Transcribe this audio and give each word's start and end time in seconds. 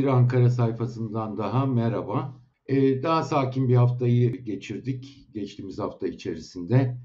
Bir 0.00 0.06
Ankara 0.06 0.50
sayfasından 0.50 1.38
daha 1.38 1.66
merhaba. 1.66 2.40
Ee, 2.66 3.02
daha 3.02 3.22
sakin 3.22 3.68
bir 3.68 3.74
haftayı 3.74 4.44
geçirdik 4.44 5.28
geçtiğimiz 5.34 5.78
hafta 5.78 6.06
içerisinde. 6.06 6.98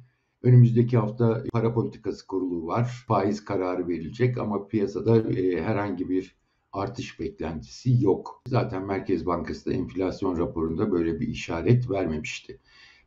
Önümüzdeki 0.43 0.97
hafta 0.97 1.43
para 1.54 1.73
politikası 1.73 2.28
kurulu 2.28 2.68
var. 2.68 3.04
Faiz 3.07 3.46
kararı 3.46 3.87
verilecek 3.87 4.37
ama 4.37 4.68
piyasada 4.68 5.32
e, 5.32 5.61
herhangi 5.61 6.10
bir 6.10 6.36
artış 6.71 7.20
beklentisi 7.20 8.04
yok. 8.04 8.43
Zaten 8.47 8.86
Merkez 8.86 9.25
Bankası 9.25 9.70
da 9.70 9.73
enflasyon 9.73 10.37
raporunda 10.37 10.92
böyle 10.92 11.20
bir 11.20 11.28
işaret 11.28 11.89
vermemişti. 11.89 12.59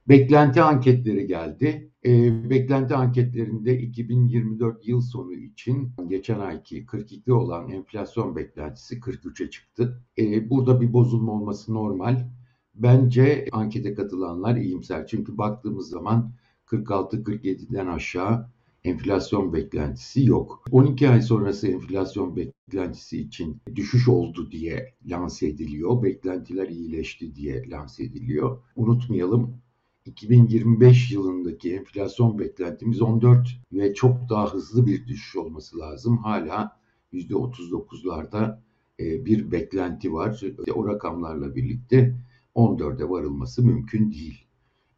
Beklenti 0.09 0.63
anketleri 0.63 1.27
geldi. 1.27 1.91
E, 2.09 2.51
beklenti 2.51 2.95
anketlerinde 2.95 3.79
2024 3.79 4.89
yıl 4.89 5.01
sonu 5.01 5.35
için 5.35 5.93
geçen 6.07 6.41
ayki 6.41 6.87
42 6.87 7.33
olan 7.33 7.71
enflasyon 7.71 8.37
beklentisi 8.37 9.01
43'e 9.01 9.51
çıktı. 9.51 10.03
E, 10.19 10.51
burada 10.51 10.81
bir 10.81 10.93
bozulma 10.93 11.33
olması 11.33 11.75
normal. 11.75 12.29
Bence 12.75 13.47
ankete 13.53 13.95
katılanlar 13.95 14.57
iyimser. 14.57 15.07
Çünkü 15.07 15.39
baktığımız 15.39 15.89
zaman 15.89 16.33
46-47'den 16.67 17.87
aşağı 17.87 18.51
enflasyon 18.85 19.53
beklentisi 19.53 20.25
yok. 20.25 20.65
12 20.71 21.09
ay 21.09 21.23
sonrası 21.23 21.69
enflasyon 21.69 22.37
beklentisi 22.37 23.21
için 23.21 23.57
düşüş 23.77 24.09
oldu 24.09 24.51
diye 24.51 24.95
lanse 25.07 25.47
ediliyor. 25.47 26.03
Beklentiler 26.03 26.69
iyileşti 26.69 27.35
diye 27.35 27.71
lanse 27.71 28.05
ediliyor. 28.05 28.59
Unutmayalım 28.77 29.61
2025 30.09 31.13
yılındaki 31.13 31.75
enflasyon 31.75 32.39
beklentimiz 32.39 33.03
14 33.03 33.49
ve 33.73 33.95
çok 33.95 34.29
daha 34.31 34.55
hızlı 34.55 34.87
bir 34.87 35.07
düşüş 35.07 35.37
olması 35.37 35.79
lazım. 35.79 36.19
Hala 36.19 36.79
%39'larda 37.13 38.59
e, 39.01 39.25
bir 39.25 39.53
beklenti 39.53 40.13
var. 40.13 40.43
O 40.75 40.89
rakamlarla 40.89 41.55
birlikte 41.55 42.17
14'e 42.55 43.09
varılması 43.11 43.65
mümkün 43.65 44.13
değil. 44.13 44.45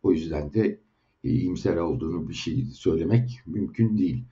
O 0.02 0.12
yüzden 0.12 0.52
de 0.52 0.80
iyimser 1.24 1.76
olduğunu 1.76 2.28
bir 2.28 2.34
şey 2.34 2.64
söylemek 2.64 3.40
mümkün 3.46 3.98
değil. 3.98 4.24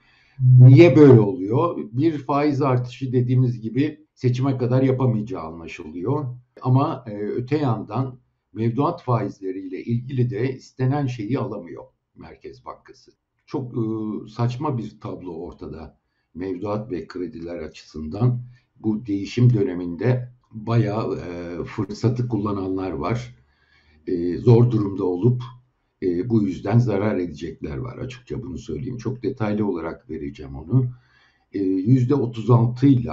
Niye 0.59 0.97
böyle 0.97 1.21
oluyor? 1.21 1.79
Bir 1.93 2.19
faiz 2.19 2.63
artışı 2.63 3.13
dediğimiz 3.13 3.61
gibi 3.61 4.07
seçime 4.15 4.59
kadar 4.59 4.83
yapamayacağı 4.83 5.43
anlaşılıyor. 5.43 6.25
Ama 6.63 7.05
e, 7.07 7.17
öte 7.17 7.59
yandan 7.59 8.19
mevduat 8.53 9.03
faizleriyle 9.03 9.85
ilgili 9.85 10.31
de 10.31 10.55
istenen 10.57 11.07
şeyi 11.07 11.39
alamıyor 11.39 11.85
Merkez 12.17 12.65
Bankası. 12.65 13.13
Çok 13.47 13.73
e, 13.73 13.81
saçma 14.29 14.79
bir 14.79 15.01
tablo 15.01 15.33
ortada 15.33 15.99
mevduat 16.35 16.91
ve 16.91 17.07
krediler 17.07 17.57
açısından. 17.57 18.43
Bu 18.77 19.07
değişim 19.07 19.55
döneminde 19.55 20.33
bayağı 20.53 21.19
e, 21.19 21.65
fırsatı 21.65 22.29
kullananlar 22.29 22.91
var. 22.91 23.35
E, 24.07 24.37
zor 24.37 24.71
durumda 24.71 25.05
olup 25.05 25.43
e, 26.03 26.31
bu 26.31 26.43
yüzden 26.43 26.79
zarar 26.79 27.19
edecekler 27.19 27.77
var 27.77 27.99
açıkça 27.99 28.43
bunu 28.43 28.59
söyleyeyim. 28.59 28.97
Çok 28.97 29.23
detaylı 29.23 29.67
olarak 29.67 30.11
vereceğim 30.11 30.57
onu. 30.57 30.91
E, 31.53 31.59
%36 31.59 32.87
ile 32.87 33.13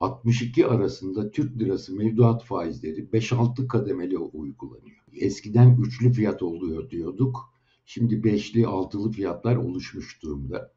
62 0.00 0.66
arasında 0.66 1.30
Türk 1.30 1.58
lirası 1.58 1.96
mevduat 1.96 2.44
faizleri 2.44 3.00
5-6 3.00 3.66
kademeli 3.66 4.18
uygulanıyor. 4.18 5.04
Eskiden 5.12 5.76
üçlü 5.80 6.12
fiyat 6.12 6.42
oluyor 6.42 6.90
diyorduk. 6.90 7.54
Şimdi 7.84 8.24
beşli, 8.24 8.66
altılı 8.66 9.10
fiyatlar 9.10 9.56
oluşmuş 9.56 10.22
durumda. 10.22 10.72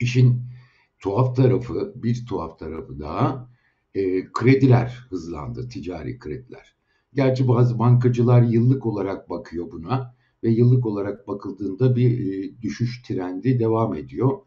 İşin 0.00 0.42
tuhaf 1.00 1.36
tarafı, 1.36 1.92
bir 1.96 2.26
tuhaf 2.26 2.58
tarafı 2.58 2.98
daha 2.98 3.50
e, 3.94 4.32
krediler 4.32 5.06
hızlandı, 5.10 5.68
ticari 5.68 6.18
krediler. 6.18 6.76
Gerçi 7.14 7.48
bazı 7.48 7.78
bankacılar 7.78 8.42
yıllık 8.42 8.86
olarak 8.86 9.30
bakıyor 9.30 9.72
buna 9.72 10.14
ve 10.42 10.50
yıllık 10.50 10.86
olarak 10.86 11.28
bakıldığında 11.28 11.96
bir 11.96 12.18
e, 12.18 12.62
düşüş 12.62 13.02
trendi 13.02 13.58
devam 13.58 13.94
ediyor. 13.94 14.38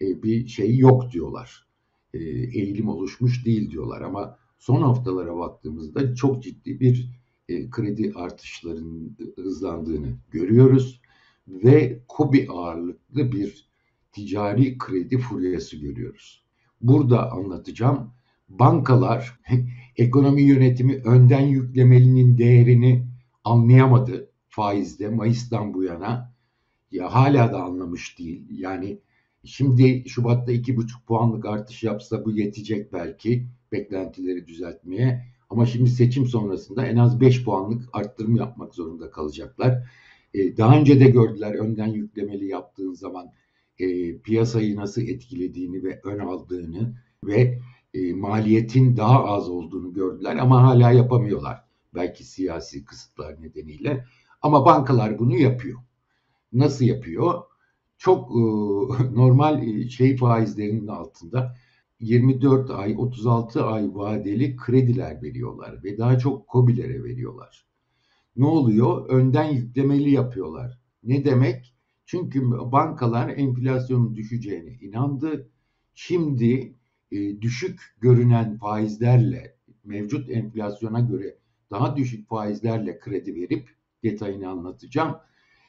E, 0.00 0.22
bir 0.22 0.46
şey 0.46 0.76
yok 0.76 1.12
diyorlar. 1.12 1.66
E, 2.14 2.18
eğilim 2.60 2.88
oluşmuş 2.88 3.46
değil 3.46 3.70
diyorlar 3.70 4.00
ama 4.00 4.38
son 4.58 4.82
haftalara 4.82 5.36
baktığımızda 5.36 6.14
çok 6.14 6.42
ciddi 6.42 6.80
bir 6.80 7.10
e, 7.48 7.70
kredi 7.70 8.12
artışlarının 8.14 9.16
hızlandığını 9.36 10.16
görüyoruz 10.30 11.00
ve 11.48 12.02
kobi 12.08 12.46
ağırlıklı 12.50 13.32
bir 13.32 13.68
ticari 14.12 14.78
kredi 14.78 15.18
furyası 15.18 15.76
görüyoruz. 15.76 16.44
Burada 16.80 17.32
anlatacağım. 17.32 18.10
Bankalar 18.48 19.40
ekonomi 19.96 20.42
yönetimi 20.42 20.94
önden 20.94 21.46
yüklemelinin 21.46 22.38
değerini 22.38 23.06
anlayamadı 23.44 24.30
faizde 24.48 25.08
Mayıs'tan 25.08 25.74
bu 25.74 25.82
yana. 25.82 26.34
Ya 26.90 27.14
hala 27.14 27.52
da 27.52 27.62
anlamış 27.62 28.18
değil. 28.18 28.46
Yani 28.50 28.98
şimdi 29.44 30.04
Şubat'ta 30.08 30.52
iki 30.52 30.76
buçuk 30.76 31.06
puanlık 31.06 31.46
artış 31.46 31.82
yapsa 31.82 32.24
bu 32.24 32.30
yetecek 32.30 32.92
belki 32.92 33.46
beklentileri 33.72 34.46
düzeltmeye. 34.46 35.24
Ama 35.50 35.66
şimdi 35.66 35.90
seçim 35.90 36.26
sonrasında 36.26 36.86
en 36.86 36.96
az 36.96 37.20
5 37.20 37.44
puanlık 37.44 37.88
arttırım 37.92 38.36
yapmak 38.36 38.74
zorunda 38.74 39.10
kalacaklar. 39.10 39.88
Ee, 40.34 40.56
daha 40.56 40.78
önce 40.78 41.00
de 41.00 41.04
gördüler 41.10 41.54
önden 41.54 41.86
yüklemeli 41.86 42.46
yaptığın 42.46 42.92
zaman 42.92 43.30
e, 43.78 44.18
piyasayı 44.18 44.76
nasıl 44.76 45.02
etkilediğini 45.02 45.84
ve 45.84 46.00
ön 46.04 46.18
aldığını 46.18 46.94
ve 47.24 47.60
e, 47.94 48.12
maliyetin 48.12 48.96
daha 48.96 49.24
az 49.24 49.48
olduğunu 49.48 49.92
gördüler 49.92 50.36
ama 50.36 50.62
hala 50.62 50.90
yapamıyorlar. 50.92 51.64
Belki 51.94 52.24
siyasi 52.24 52.84
kısıtlar 52.84 53.42
nedeniyle. 53.42 54.04
Ama 54.42 54.64
bankalar 54.64 55.18
bunu 55.18 55.36
yapıyor. 55.36 55.78
Nasıl 56.52 56.84
yapıyor? 56.84 57.42
Çok 58.04 58.30
e, 58.30 58.34
normal 59.14 59.62
e, 59.62 59.88
şey 59.88 60.16
faizlerinin 60.16 60.86
altında 60.86 61.56
24 62.00 62.70
ay, 62.70 62.94
36 62.98 63.64
ay 63.64 63.94
vadeli 63.94 64.56
krediler 64.56 65.22
veriyorlar 65.22 65.84
ve 65.84 65.98
daha 65.98 66.18
çok 66.18 66.48
kobilere 66.48 67.04
veriyorlar. 67.04 67.66
Ne 68.36 68.46
oluyor? 68.46 69.08
Önden 69.08 69.44
yüklemeli 69.44 70.10
yapıyorlar. 70.10 70.78
Ne 71.02 71.24
demek? 71.24 71.74
Çünkü 72.06 72.50
bankalar 72.50 73.28
enflasyonun 73.28 74.16
düşeceğine 74.16 74.72
inandı. 74.80 75.50
Şimdi 75.94 76.74
e, 77.12 77.40
düşük 77.40 77.80
görünen 78.00 78.58
faizlerle 78.58 79.56
mevcut 79.84 80.30
enflasyona 80.30 81.00
göre 81.00 81.38
daha 81.70 81.96
düşük 81.96 82.28
faizlerle 82.28 82.98
kredi 82.98 83.34
verip 83.34 83.68
detayını 84.02 84.48
anlatacağım. 84.48 85.16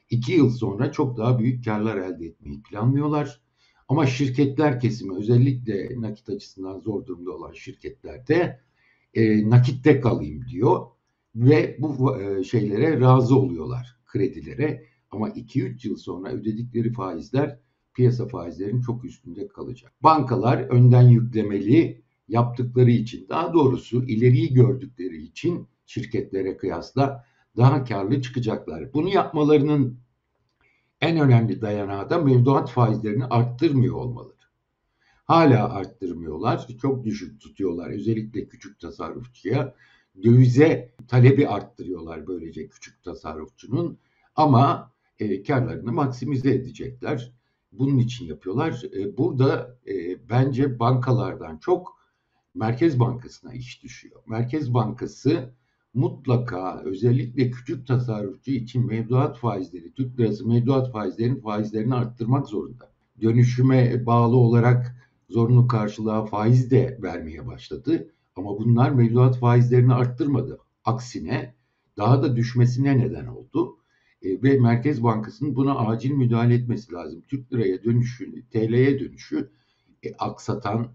İki 0.09 0.31
yıl 0.31 0.49
sonra 0.49 0.91
çok 0.91 1.17
daha 1.17 1.39
büyük 1.39 1.65
karlar 1.65 1.97
elde 1.97 2.25
etmeyi 2.25 2.61
planlıyorlar. 2.61 3.41
Ama 3.87 4.05
şirketler 4.05 4.79
kesimi 4.79 5.17
özellikle 5.17 6.01
nakit 6.01 6.29
açısından 6.29 6.79
zor 6.79 7.05
durumda 7.05 7.31
olan 7.31 7.53
şirketlerde 7.53 8.59
e, 9.13 9.49
nakitte 9.49 9.99
kalayım 9.99 10.47
diyor 10.47 10.85
ve 11.35 11.77
bu 11.79 12.21
e, 12.21 12.43
şeylere 12.43 12.99
razı 12.99 13.35
oluyorlar 13.35 13.99
kredilere. 14.05 14.85
Ama 15.11 15.29
2-3 15.29 15.87
yıl 15.87 15.97
sonra 15.97 16.31
ödedikleri 16.31 16.93
faizler 16.93 17.59
piyasa 17.93 18.27
faizlerinin 18.27 18.81
çok 18.81 19.05
üstünde 19.05 19.47
kalacak. 19.47 19.93
Bankalar 20.03 20.57
önden 20.57 21.09
yüklemeli 21.09 22.01
yaptıkları 22.27 22.91
için 22.91 23.25
daha 23.29 23.53
doğrusu 23.53 24.03
ileriyi 24.03 24.53
gördükleri 24.53 25.23
için 25.23 25.67
şirketlere 25.85 26.57
kıyasla 26.57 27.25
daha 27.57 27.83
karlı 27.83 28.21
çıkacaklar. 28.21 28.93
Bunu 28.93 29.09
yapmalarının 29.09 29.99
en 31.01 31.19
önemli 31.19 31.61
dayanağı 31.61 32.09
da 32.09 32.17
mevduat 32.17 32.69
faizlerini 32.69 33.25
arttırmıyor 33.25 33.95
olmaları. 33.95 34.35
Hala 35.25 35.73
arttırmıyorlar. 35.73 36.67
Çok 36.81 37.03
düşük 37.03 37.41
tutuyorlar. 37.41 37.89
Özellikle 37.89 38.47
küçük 38.47 38.79
tasarrufçuya. 38.79 39.75
Dövize 40.23 40.93
talebi 41.07 41.47
arttırıyorlar 41.47 42.27
böylece 42.27 42.69
küçük 42.69 43.03
tasarrufçunun. 43.03 43.99
Ama 44.35 44.91
e, 45.19 45.43
karlarını 45.43 45.91
maksimize 45.91 46.53
edecekler. 46.53 47.31
Bunun 47.71 47.97
için 47.97 48.25
yapıyorlar. 48.25 48.81
E, 48.97 49.17
burada 49.17 49.77
e, 49.87 50.29
bence 50.29 50.79
bankalardan 50.79 51.57
çok 51.57 51.95
Merkez 52.55 52.99
Bankası'na 52.99 53.53
iş 53.53 53.83
düşüyor. 53.83 54.21
Merkez 54.25 54.73
Bankası 54.73 55.53
mutlaka 55.95 56.81
özellikle 56.85 57.51
küçük 57.51 57.87
tasarrufçu 57.87 58.51
için 58.51 58.87
mevduat 58.87 59.37
faizleri, 59.37 59.93
Türk 59.93 60.19
lirası 60.19 60.47
mevduat 60.47 60.91
faizlerinin 60.91 61.41
faizlerini 61.41 61.95
arttırmak 61.95 62.47
zorunda. 62.47 62.91
Dönüşüme 63.21 64.05
bağlı 64.05 64.35
olarak 64.35 64.95
zorunlu 65.29 65.67
karşılığa 65.67 66.25
faiz 66.25 66.71
de 66.71 66.99
vermeye 67.01 67.47
başladı. 67.47 68.11
Ama 68.35 68.59
bunlar 68.59 68.91
mevduat 68.91 69.39
faizlerini 69.39 69.93
arttırmadı. 69.93 70.59
Aksine 70.85 71.55
daha 71.97 72.23
da 72.23 72.35
düşmesine 72.35 72.97
neden 72.97 73.25
oldu. 73.25 73.77
E, 74.21 74.43
ve 74.43 74.59
Merkez 74.59 75.03
Bankası'nın 75.03 75.55
buna 75.55 75.75
acil 75.75 76.11
müdahale 76.11 76.53
etmesi 76.53 76.93
lazım. 76.93 77.21
Türk 77.27 77.53
liraya 77.53 77.83
dönüşü, 77.83 78.43
TL'ye 78.51 78.99
dönüşü 78.99 79.49
e, 80.03 80.13
aksatan, 80.15 80.87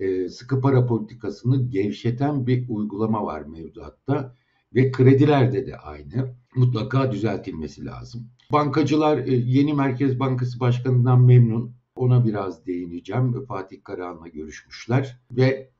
e, 0.00 0.28
sıkı 0.28 0.60
para 0.60 0.86
politikasını 0.86 1.70
gevşeten 1.70 2.46
bir 2.46 2.68
uygulama 2.68 3.24
var 3.24 3.42
mevduatta 3.42 4.34
ve 4.74 4.90
kredilerde 4.92 5.66
de 5.66 5.76
aynı. 5.76 6.34
Mutlaka 6.54 7.12
düzeltilmesi 7.12 7.84
lazım. 7.84 8.30
Bankacılar 8.52 9.18
e, 9.18 9.34
yeni 9.34 9.74
Merkez 9.74 10.20
Bankası 10.20 10.60
Başkanı'ndan 10.60 11.20
memnun. 11.20 11.74
Ona 11.94 12.24
biraz 12.24 12.66
değineceğim. 12.66 13.44
Fatih 13.46 13.76
Karahan'la 13.84 14.28
görüşmüşler 14.28 15.20
ve 15.30 15.70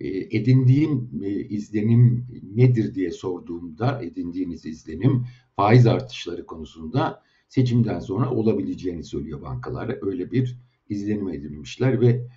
e, 0.00 0.08
edindiğim 0.08 1.10
e, 1.22 1.30
izlenim 1.30 2.26
nedir 2.54 2.94
diye 2.94 3.10
sorduğumda 3.10 4.02
edindiğiniz 4.02 4.66
izlenim 4.66 5.26
faiz 5.56 5.86
artışları 5.86 6.46
konusunda 6.46 7.22
seçimden 7.48 8.00
sonra 8.00 8.30
olabileceğini 8.30 9.04
söylüyor 9.04 9.42
bankalar. 9.42 9.98
Öyle 10.02 10.32
bir 10.32 10.58
izlenim 10.88 11.28
edinmişler 11.28 12.00
ve 12.00 12.28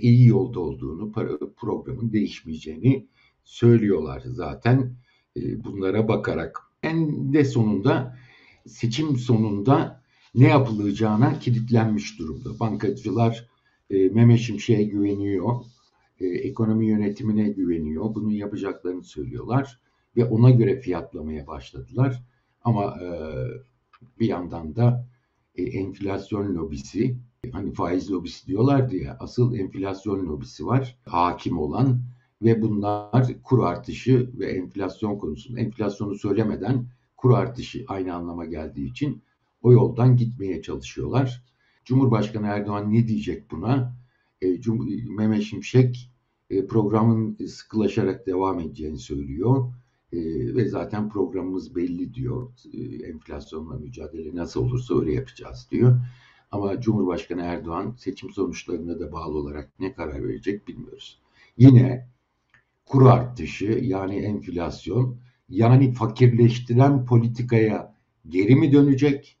iyi 0.00 0.26
yolda 0.26 0.60
olduğunu, 0.60 1.12
programın 1.56 2.12
değişmeyeceğini 2.12 3.08
söylüyorlar 3.44 4.22
zaten 4.26 4.96
bunlara 5.36 6.08
bakarak. 6.08 6.60
En 6.82 7.32
de 7.32 7.44
sonunda 7.44 8.16
seçim 8.66 9.16
sonunda 9.16 10.02
ne 10.34 10.48
yapılacağına 10.48 11.38
kilitlenmiş 11.38 12.18
durumda. 12.18 12.60
Bankacılar 12.60 13.48
Mehmet 13.90 14.40
Şimşek'e 14.40 14.82
güveniyor 14.82 15.64
e, 16.20 16.26
ekonomi 16.26 16.86
yönetimine 16.86 17.48
güveniyor. 17.48 18.14
Bunun 18.14 18.30
yapacaklarını 18.30 19.04
söylüyorlar 19.04 19.80
ve 20.16 20.24
ona 20.24 20.50
göre 20.50 20.80
fiyatlamaya 20.80 21.46
başladılar. 21.46 22.22
Ama 22.64 22.84
e, 23.02 23.08
bir 24.20 24.28
yandan 24.28 24.76
da 24.76 25.08
e, 25.54 25.62
enflasyon 25.62 26.54
lobisi, 26.54 27.16
hani 27.52 27.72
faiz 27.72 28.10
lobisi 28.10 28.46
diyorlardı 28.46 28.96
ya, 28.96 29.16
asıl 29.20 29.54
enflasyon 29.54 30.26
lobisi 30.26 30.66
var, 30.66 30.98
hakim 31.06 31.58
olan 31.58 32.00
ve 32.44 32.62
bunlar 32.62 33.42
kur 33.42 33.64
artışı 33.64 34.30
ve 34.38 34.46
enflasyon 34.46 35.18
konusunda, 35.18 35.60
enflasyonu 35.60 36.14
söylemeden 36.14 36.86
kur 37.16 37.30
artışı 37.30 37.84
aynı 37.88 38.14
anlama 38.14 38.44
geldiği 38.44 38.90
için 38.90 39.22
o 39.62 39.72
yoldan 39.72 40.16
gitmeye 40.16 40.62
çalışıyorlar. 40.62 41.44
Cumhurbaşkanı 41.84 42.46
Erdoğan 42.46 42.92
ne 42.92 43.08
diyecek 43.08 43.50
buna? 43.50 43.96
E, 44.42 44.58
Mehmet 45.16 45.42
Şimşek 45.42 46.10
e, 46.50 46.66
programın 46.66 47.46
sıkılaşarak 47.46 48.26
devam 48.26 48.60
edeceğini 48.60 48.98
söylüyor. 48.98 49.72
E, 50.12 50.18
ve 50.54 50.68
zaten 50.68 51.08
programımız 51.08 51.76
belli 51.76 52.14
diyor. 52.14 52.50
E, 52.72 52.80
enflasyonla 53.06 53.78
mücadele 53.78 54.36
nasıl 54.36 54.60
olursa 54.60 55.00
öyle 55.00 55.12
yapacağız 55.12 55.68
diyor. 55.70 56.00
Ama 56.50 56.80
Cumhurbaşkanı 56.80 57.42
Erdoğan 57.42 57.94
seçim 57.98 58.30
sonuçlarına 58.30 59.00
da 59.00 59.12
bağlı 59.12 59.38
olarak 59.38 59.80
ne 59.80 59.92
karar 59.92 60.24
verecek 60.24 60.68
bilmiyoruz. 60.68 61.20
Yine 61.56 62.08
kur 62.86 63.06
artışı 63.06 63.64
yani 63.82 64.16
enflasyon 64.16 65.18
yani 65.48 65.92
fakirleştiren 65.92 67.04
politikaya 67.04 67.94
geri 68.28 68.56
mi 68.56 68.72
dönecek 68.72 69.38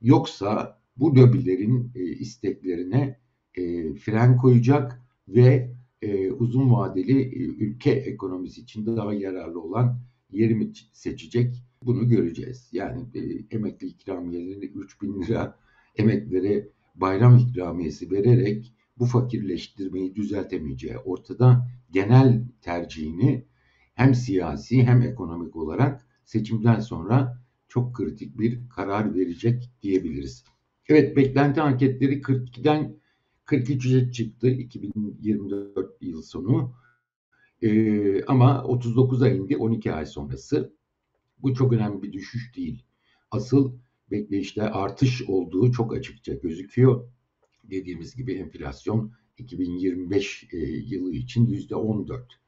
yoksa 0.00 0.80
bu 0.96 1.16
lobilerin 1.16 1.92
e, 1.94 2.04
isteklerine 2.04 3.20
e, 3.54 3.94
fren 3.94 4.36
koyacak 4.36 5.02
ve 5.28 5.76
e, 6.02 6.30
uzun 6.30 6.72
vadeli 6.72 7.20
e, 7.20 7.44
ülke 7.44 7.90
ekonomisi 7.90 8.60
için 8.60 8.86
daha 8.86 9.14
yararlı 9.14 9.60
olan 9.60 10.00
yeri 10.30 10.54
mi 10.54 10.72
seçecek 10.92 11.62
bunu 11.82 12.08
göreceğiz. 12.08 12.68
Yani 12.72 13.04
e, 13.14 13.20
emekli 13.56 13.86
ikramiyeleri 13.86 14.66
3 14.66 15.02
bin 15.02 15.22
lira 15.22 15.58
emeklilere 15.96 16.68
bayram 16.94 17.38
ikramiyesi 17.38 18.10
vererek 18.10 18.72
bu 18.98 19.06
fakirleştirmeyi 19.06 20.14
düzeltemeyeceği 20.14 20.98
ortada 20.98 21.68
genel 21.90 22.44
tercihini 22.62 23.46
hem 23.94 24.14
siyasi 24.14 24.84
hem 24.84 25.02
ekonomik 25.02 25.56
olarak 25.56 26.06
seçimden 26.24 26.80
sonra 26.80 27.42
çok 27.68 27.94
kritik 27.94 28.38
bir 28.38 28.68
karar 28.68 29.14
verecek 29.14 29.70
diyebiliriz. 29.82 30.44
Evet 30.88 31.16
beklenti 31.16 31.60
anketleri 31.60 32.20
42'den 32.20 32.96
43'e 33.46 34.12
çıktı 34.12 34.48
2024 34.48 36.02
yıl 36.02 36.22
sonu. 36.22 36.74
Ee, 37.62 38.24
ama 38.24 38.50
39'a 38.50 39.28
indi 39.28 39.56
12 39.56 39.92
ay 39.92 40.06
sonrası. 40.06 40.76
Bu 41.38 41.54
çok 41.54 41.72
önemli 41.72 42.02
bir 42.02 42.12
düşüş 42.12 42.56
değil. 42.56 42.82
Asıl 43.30 43.78
bekleyişte 44.10 44.62
artış 44.62 45.22
olduğu 45.22 45.72
çok 45.72 45.94
açıkça 45.94 46.34
gözüküyor. 46.34 47.08
Dediğimiz 47.70 48.16
gibi 48.16 48.34
enflasyon 48.34 49.12
2025 49.38 50.48
e, 50.52 50.56
yılı 50.66 51.12
için 51.12 51.46
yüzde 51.46 51.76
14 51.76 52.40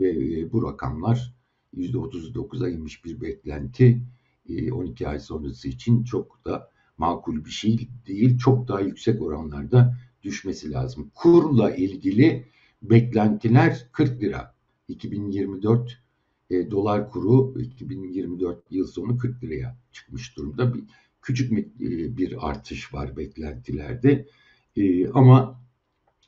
ve 0.00 0.10
e, 0.10 0.52
bu 0.52 0.62
rakamlar 0.62 1.34
yüzde 1.72 1.98
39'a 1.98 2.68
inmiş 2.68 3.04
bir 3.04 3.20
beklenti 3.20 4.02
e, 4.48 4.72
12 4.72 5.08
ay 5.08 5.20
sonrası 5.20 5.68
için 5.68 6.04
çok 6.04 6.44
da 6.44 6.70
makul 6.98 7.44
bir 7.44 7.50
şey 7.50 7.88
değil. 8.06 8.38
Çok 8.38 8.68
daha 8.68 8.80
yüksek 8.80 9.22
oranlarda 9.22 9.98
düşmesi 10.22 10.70
lazım. 10.70 11.10
Kurla 11.14 11.76
ilgili 11.76 12.46
beklentiler 12.82 13.88
40 13.92 14.22
lira. 14.22 14.56
2024 14.88 16.02
e, 16.50 16.70
dolar 16.70 17.10
kuru 17.10 17.60
2024 17.60 18.72
yıl 18.72 18.86
sonu 18.86 19.18
40 19.18 19.44
liraya 19.44 19.78
çıkmış 19.92 20.36
durumda. 20.36 20.74
Bir, 20.74 20.84
küçük 21.26 21.52
bir, 21.52 21.64
e, 21.64 22.16
bir 22.16 22.48
artış 22.48 22.94
var 22.94 23.16
beklentilerde. 23.16 24.26
E, 24.76 25.08
ama 25.08 25.60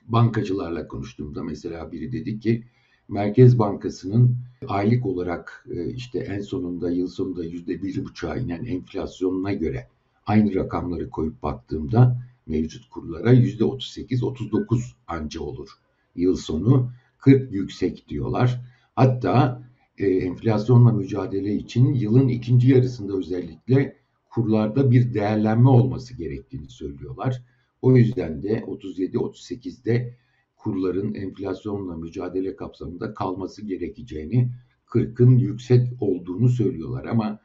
bankacılarla 0.06 0.88
konuştuğumda 0.88 1.42
mesela 1.42 1.92
biri 1.92 2.12
dedi 2.12 2.40
ki 2.40 2.64
Merkez 3.08 3.58
Bankası'nın 3.58 4.36
aylık 4.68 5.06
olarak 5.06 5.66
e, 5.70 5.90
işte 5.90 6.18
en 6.18 6.40
sonunda 6.40 6.90
yıl 6.90 7.06
sonunda 7.08 7.44
yüzde 7.44 7.82
bir 7.82 8.04
buçuğa 8.04 8.36
inen 8.36 8.64
enflasyonuna 8.64 9.52
göre 9.52 9.88
aynı 10.26 10.54
rakamları 10.54 11.10
koyup 11.10 11.42
baktığımda 11.42 12.22
mevcut 12.46 12.90
kurlara 12.90 13.32
yüzde 13.32 13.64
38-39 13.64 14.82
anca 15.06 15.40
olur. 15.40 15.68
Yıl 16.16 16.36
sonu 16.36 16.90
40 17.18 17.52
yüksek 17.52 18.08
diyorlar. 18.08 18.60
Hatta 18.94 19.62
e, 19.98 20.06
enflasyonla 20.06 20.92
mücadele 20.92 21.54
için 21.54 21.94
yılın 21.94 22.28
ikinci 22.28 22.70
yarısında 22.70 23.16
özellikle 23.16 23.97
kurlarda 24.28 24.90
bir 24.90 25.14
değerlenme 25.14 25.68
olması 25.68 26.16
gerektiğini 26.16 26.68
söylüyorlar. 26.68 27.42
O 27.82 27.96
yüzden 27.96 28.42
de 28.42 28.58
37-38'de 28.58 30.16
kurların 30.56 31.14
enflasyonla 31.14 31.96
mücadele 31.96 32.56
kapsamında 32.56 33.14
kalması 33.14 33.66
gerekeceğini, 33.66 34.50
40'ın 34.86 35.36
yüksek 35.38 35.88
olduğunu 36.00 36.48
söylüyorlar 36.48 37.04
ama 37.04 37.40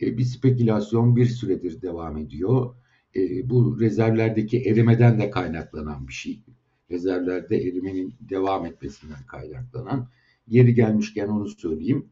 e, 0.00 0.18
bir 0.18 0.24
spekülasyon 0.24 1.16
bir 1.16 1.26
süredir 1.26 1.82
devam 1.82 2.16
ediyor 2.18 2.74
e, 3.16 3.50
bu 3.50 3.80
rezervlerdeki 3.80 4.62
erimeden 4.62 5.20
de 5.20 5.30
kaynaklanan 5.30 6.08
bir 6.08 6.12
şey. 6.12 6.42
Rezervlerde 6.90 7.56
erimenin 7.56 8.14
devam 8.20 8.66
etmesinden 8.66 9.26
kaynaklanan. 9.26 10.08
Yeri 10.46 10.74
gelmişken 10.74 11.28
onu 11.28 11.48
söyleyeyim. 11.48 12.06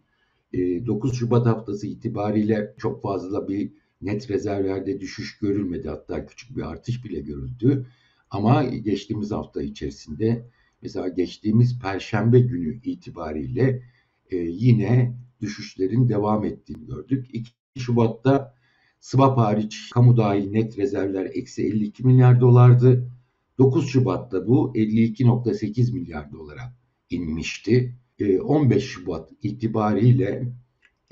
E, 0.52 0.87
9 0.87 1.19
Şubat 1.19 1.47
haftası 1.47 1.87
itibariyle 1.87 2.75
çok 2.79 3.02
fazla 3.02 3.49
bir 3.49 3.73
net 4.02 4.30
rezervlerde 4.30 5.00
düşüş 5.00 5.38
görülmedi. 5.38 5.88
Hatta 5.88 6.26
küçük 6.26 6.56
bir 6.56 6.62
artış 6.62 7.04
bile 7.04 7.21
görüldü. 7.21 7.87
Ama 8.30 8.64
geçtiğimiz 8.64 9.30
hafta 9.30 9.62
içerisinde 9.62 10.47
mesela 10.82 11.09
geçtiğimiz 11.09 11.78
perşembe 11.78 12.40
günü 12.40 12.80
itibariyle 12.85 13.82
e, 14.30 14.37
yine 14.37 15.16
düşüşlerin 15.40 16.09
devam 16.09 16.44
ettiğini 16.44 16.87
gördük. 16.87 17.26
2 17.32 17.50
Şubat'ta 17.78 18.54
Swap 19.00 19.38
hariç 19.38 19.90
kamu 19.94 20.16
dahil 20.16 20.50
net 20.50 20.78
rezervler 20.78 21.25
eksi 21.25 21.62
52 21.62 22.06
milyar 22.06 22.40
dolardı. 22.40 23.11
9 23.59 23.88
Şubat'ta 23.88 24.47
bu 24.47 24.73
52.8 24.75 25.92
milyar 25.92 26.32
dolara 26.32 26.76
inmişti. 27.11 27.94
15 28.42 28.76
ee, 28.76 28.80
Şubat 28.80 29.30
itibariyle 29.42 30.52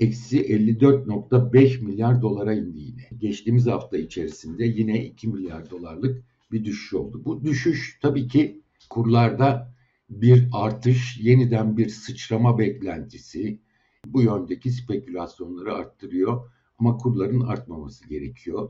eksi 0.01 0.41
54.5 0.41 1.81
milyar 1.81 2.21
dolara 2.21 2.53
indi 2.53 2.79
yine. 2.79 3.09
Geçtiğimiz 3.17 3.67
hafta 3.67 3.97
içerisinde 3.97 4.65
yine 4.65 5.05
2 5.05 5.27
milyar 5.27 5.69
dolarlık 5.69 6.23
bir 6.51 6.65
düşüş 6.65 6.93
oldu. 6.93 7.21
Bu 7.25 7.43
düşüş 7.43 7.99
tabii 8.01 8.27
ki 8.27 8.61
kurlarda 8.89 9.75
bir 10.09 10.47
artış, 10.53 11.17
yeniden 11.21 11.77
bir 11.77 11.89
sıçrama 11.89 12.59
beklentisi 12.59 13.59
bu 14.05 14.21
yöndeki 14.21 14.71
spekülasyonları 14.71 15.73
arttırıyor. 15.73 16.51
Ama 16.79 16.97
kurların 16.97 17.41
artmaması 17.41 18.09
gerekiyor. 18.09 18.69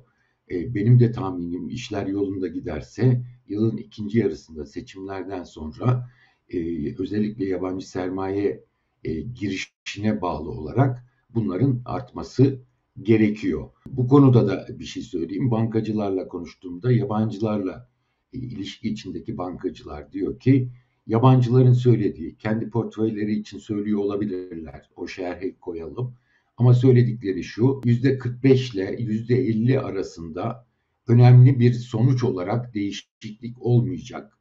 E, 0.51 0.75
benim 0.75 1.00
de 1.00 1.11
tahminim 1.11 1.69
işler 1.69 2.07
yolunda 2.07 2.47
giderse 2.47 3.21
yılın 3.47 3.77
ikinci 3.77 4.19
yarısında 4.19 4.65
seçimlerden 4.65 5.43
sonra 5.43 6.09
e, 6.50 6.59
özellikle 7.01 7.45
yabancı 7.45 7.89
sermaye 7.89 8.63
e, 9.03 9.21
girişine 9.21 10.21
bağlı 10.21 10.50
olarak 10.50 11.11
bunların 11.35 11.81
artması 11.85 12.59
gerekiyor. 13.01 13.69
Bu 13.88 14.07
konuda 14.07 14.47
da 14.47 14.79
bir 14.79 14.85
şey 14.85 15.03
söyleyeyim. 15.03 15.51
Bankacılarla 15.51 16.27
konuştuğumda 16.27 16.91
yabancılarla 16.91 17.89
ilişki 18.33 18.89
içindeki 18.89 19.38
bankacılar 19.38 20.11
diyor 20.11 20.39
ki 20.39 20.71
yabancıların 21.07 21.73
söylediği 21.73 22.38
kendi 22.38 22.69
portföyleri 22.69 23.33
için 23.35 23.57
söylüyor 23.59 24.00
olabilirler. 24.00 24.89
O 24.95 25.07
şerhi 25.07 25.55
koyalım. 25.59 26.15
Ama 26.57 26.73
söyledikleri 26.73 27.43
şu 27.43 27.81
yüzde 27.85 28.17
45 28.17 28.73
ile 28.73 28.95
yüzde 29.00 29.35
50 29.35 29.79
arasında 29.79 30.67
önemli 31.07 31.59
bir 31.59 31.73
sonuç 31.73 32.23
olarak 32.23 32.73
değişiklik 32.73 33.61
olmayacak. 33.61 34.38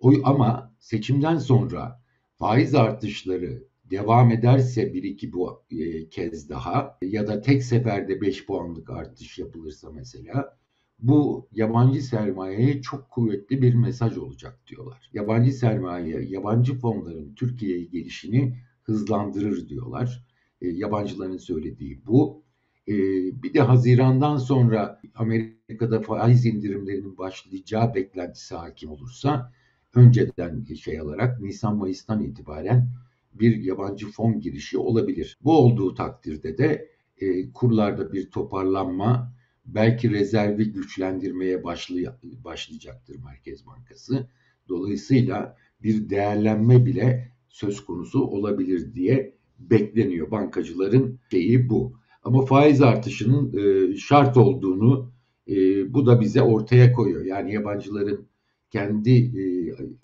O, 0.00 0.12
ama 0.24 0.74
seçimden 0.78 1.38
sonra 1.38 2.00
faiz 2.38 2.74
artışları 2.74 3.64
devam 3.94 4.30
ederse 4.30 4.94
bir 4.94 5.02
iki 5.02 5.32
bu 5.32 5.62
e, 5.70 6.08
kez 6.08 6.50
daha 6.50 6.98
ya 7.02 7.26
da 7.26 7.40
tek 7.40 7.64
seferde 7.64 8.20
5 8.20 8.46
puanlık 8.46 8.90
artış 8.90 9.38
yapılırsa 9.38 9.90
mesela 9.90 10.56
bu 10.98 11.48
yabancı 11.52 12.02
sermayeye 12.02 12.82
çok 12.82 13.10
kuvvetli 13.10 13.62
bir 13.62 13.74
mesaj 13.74 14.18
olacak 14.18 14.60
diyorlar. 14.66 15.10
Yabancı 15.12 15.52
sermaye, 15.52 16.22
yabancı 16.22 16.78
fonların 16.78 17.34
Türkiye'ye 17.34 17.84
gelişini 17.84 18.58
hızlandırır 18.82 19.68
diyorlar. 19.68 20.26
E, 20.60 20.68
yabancıların 20.68 21.36
söylediği 21.36 22.06
bu. 22.06 22.44
E, 22.88 22.94
bir 23.42 23.54
de 23.54 23.60
Haziran'dan 23.60 24.36
sonra 24.36 25.00
Amerika'da 25.14 26.00
faiz 26.00 26.46
indirimlerinin 26.46 27.18
başlayacağı 27.18 27.94
beklentisi 27.94 28.54
hakim 28.54 28.90
olursa 28.90 29.52
önceden 29.94 30.64
şey 30.64 31.00
alarak 31.00 31.40
Nisan-Mayıs'tan 31.40 32.22
itibaren 32.22 32.90
bir 33.34 33.56
yabancı 33.56 34.10
fon 34.10 34.40
girişi 34.40 34.78
olabilir. 34.78 35.38
Bu 35.40 35.58
olduğu 35.58 35.94
takdirde 35.94 36.58
de 36.58 36.88
e, 37.18 37.52
kurlarda 37.52 38.12
bir 38.12 38.30
toparlanma, 38.30 39.34
belki 39.66 40.10
rezervi 40.10 40.72
güçlendirmeye 40.72 41.64
başlay 41.64 42.04
başlayacaktır 42.44 43.16
Merkez 43.24 43.66
Bankası. 43.66 44.28
Dolayısıyla 44.68 45.56
bir 45.82 46.10
değerlenme 46.10 46.86
bile 46.86 47.32
söz 47.48 47.84
konusu 47.84 48.24
olabilir 48.24 48.94
diye 48.94 49.34
bekleniyor. 49.58 50.30
Bankacıların 50.30 51.20
şeyi 51.30 51.68
bu. 51.68 51.92
Ama 52.22 52.44
faiz 52.44 52.82
artışının 52.82 53.52
e, 53.58 53.96
şart 53.96 54.36
olduğunu 54.36 55.12
e, 55.48 55.54
bu 55.94 56.06
da 56.06 56.20
bize 56.20 56.42
ortaya 56.42 56.92
koyuyor. 56.92 57.24
Yani 57.24 57.54
yabancıların 57.54 58.26
kendi 58.70 59.10
e, 59.10 59.42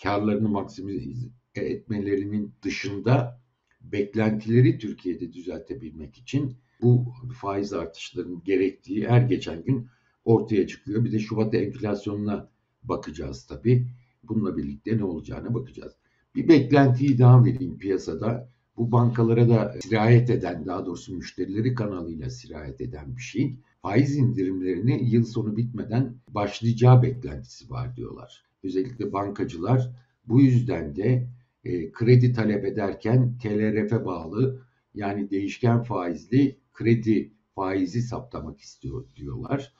karlarını 0.03 0.49
maksimize 0.49 0.99
etmelerinin 1.55 2.53
dışında 2.63 3.41
beklentileri 3.81 4.77
Türkiye'de 4.77 5.33
düzeltebilmek 5.33 6.17
için 6.17 6.57
bu 6.81 7.13
faiz 7.33 7.73
artışlarının 7.73 8.43
gerektiği 8.43 9.07
her 9.07 9.21
geçen 9.21 9.63
gün 9.63 9.87
ortaya 10.25 10.67
çıkıyor. 10.67 11.05
Bir 11.05 11.11
de 11.11 11.19
Şubat 11.19 11.53
enflasyonuna 11.53 12.49
bakacağız 12.83 13.45
tabii. 13.45 13.87
Bununla 14.23 14.57
birlikte 14.57 14.97
ne 14.97 15.03
olacağına 15.03 15.53
bakacağız. 15.53 15.93
Bir 16.35 16.47
beklentiyi 16.47 17.19
daha 17.19 17.45
vereyim 17.45 17.77
piyasada. 17.77 18.51
Bu 18.77 18.91
bankalara 18.91 19.49
da 19.49 19.75
sirayet 19.81 20.29
eden, 20.29 20.65
daha 20.65 20.85
doğrusu 20.85 21.15
müşterileri 21.15 21.75
kanalıyla 21.75 22.29
sirayet 22.29 22.81
eden 22.81 23.15
bir 23.15 23.21
şey. 23.21 23.59
Faiz 23.81 24.15
indirimlerini 24.15 25.09
yıl 25.09 25.23
sonu 25.23 25.57
bitmeden 25.57 26.15
başlayacağı 26.27 27.03
beklentisi 27.03 27.69
var 27.69 27.95
diyorlar. 27.95 28.43
Özellikle 28.63 29.13
bankacılar 29.13 29.91
bu 30.25 30.41
yüzden 30.41 30.95
de 30.95 31.27
e, 31.63 31.91
kredi 31.91 32.33
talep 32.33 32.65
ederken 32.65 33.37
TLRF'e 33.37 34.05
bağlı 34.05 34.61
yani 34.93 35.29
değişken 35.29 35.83
faizli 35.83 36.59
kredi 36.73 37.33
faizi 37.55 38.01
saptamak 38.01 38.59
istiyor 38.59 39.05
diyorlar. 39.15 39.73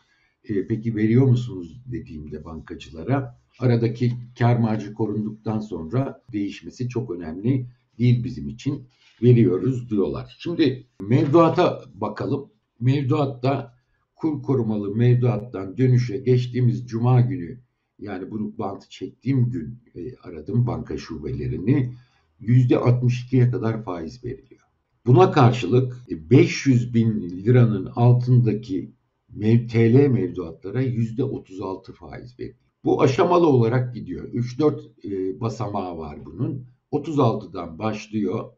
E, 0.44 0.68
peki 0.68 0.96
veriyor 0.96 1.26
musunuz 1.26 1.82
dediğimde 1.86 2.46
bankacılara 2.46 3.40
aradaki 3.60 4.14
kar 4.40 4.58
marjı 4.58 4.94
korunduktan 4.94 5.60
sonra 5.60 6.24
değişmesi 6.34 6.90
çok 6.90 7.12
önemli 7.12 7.68
değil 7.98 8.24
bizim 8.24 8.48
için 8.48 8.88
veriyoruz 9.24 9.90
diyorlar. 9.90 10.36
Şimdi 10.40 10.88
mevduata 11.02 11.82
bakalım. 11.94 12.52
Mevduatta 12.80 13.76
kur 14.16 14.44
korumalı 14.44 14.96
mevduattan 14.96 15.78
dönüşe 15.78 16.18
geçtiğimiz 16.18 16.88
cuma 16.88 17.22
günü 17.22 17.60
yani 18.02 18.32
bunu 18.32 18.58
bantı 18.58 18.90
çektiğim 18.90 19.50
gün 19.50 19.80
e, 19.96 20.16
aradım 20.16 20.68
banka 20.68 20.98
şubelerini 20.98 21.94
yüzde 22.40 22.76
62'ye 22.76 23.52
kadar 23.52 23.84
faiz 23.84 24.24
veriliyor. 24.24 24.62
Buna 25.06 25.32
karşılık 25.32 25.98
500 26.10 26.90
e, 26.90 26.94
bin 26.94 27.30
liranın 27.30 27.86
altındaki 27.86 28.92
mev, 29.30 29.68
TL 29.68 30.08
mevduatlara 30.08 30.82
yüzde 30.82 31.24
36 31.24 31.94
faiz 31.94 32.40
veriliyor. 32.40 32.58
Bu 32.84 33.02
aşamalı 33.02 33.48
olarak 33.48 33.96
gidiyor. 33.96 34.34
3-4 34.34 34.82
e, 35.08 35.40
basamağı 35.40 35.98
var 35.98 36.26
bunun. 36.26 36.66
36'dan 36.92 37.80
başlıyor. 37.80 38.52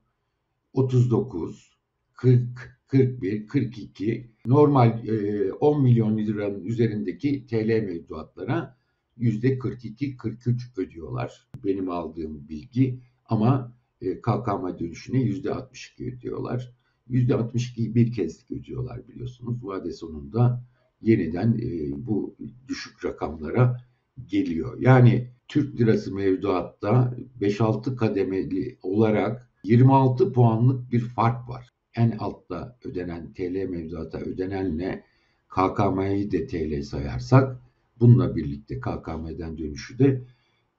39, 0.74 1.78
40, 2.14 2.80
41, 2.88 3.48
42 3.48 4.32
normal 4.46 5.08
e, 5.08 5.54
10 5.54 5.84
milyon 5.84 6.18
liranın 6.18 6.66
üzerindeki 6.66 7.48
TL 7.48 7.84
mevduatlara 7.84 8.78
42-43 9.20 10.82
ödüyorlar. 10.82 11.48
Benim 11.66 11.90
aldığım 11.90 12.50
bilgi 12.50 13.00
ama 13.26 13.74
e, 14.02 14.22
KKM 14.22 14.80
dönüşüne 14.80 15.22
yüzde 15.22 15.54
62 15.54 16.14
ödüyorlar. 16.14 16.74
Yüzde 17.10 17.34
62'yi 17.34 17.96
bir 17.96 18.12
kez 18.12 18.52
ödüyorlar 18.52 19.08
biliyorsunuz. 19.08 19.66
Vade 19.66 19.92
sonunda 19.92 20.64
yeniden 21.02 21.58
e, 21.62 22.06
bu 22.08 22.36
düşük 22.68 23.06
rakamlara 23.06 23.82
geliyor. 24.28 24.78
Yani 24.80 25.28
Türk 25.48 25.80
lirası 25.80 26.16
mevduatta 26.16 27.16
5-6 27.42 27.96
kademeli 27.96 28.78
olarak 28.82 29.50
26 29.64 30.34
puanlık 30.34 30.92
bir 30.92 31.00
fark 31.00 31.50
var. 31.50 31.70
En 31.96 32.12
altta 32.12 32.78
ödenen 32.84 33.34
TL 33.34 33.70
mevduata 33.70 34.20
ödenenle 34.20 35.04
KKM'yi 35.50 36.32
de 36.32 36.48
TL 36.48 36.82
sayarsak 36.82 37.63
bununla 38.00 38.36
birlikte 38.36 38.80
KKM'den 38.80 39.58
dönüşü 39.58 40.00
de 40.00 40.22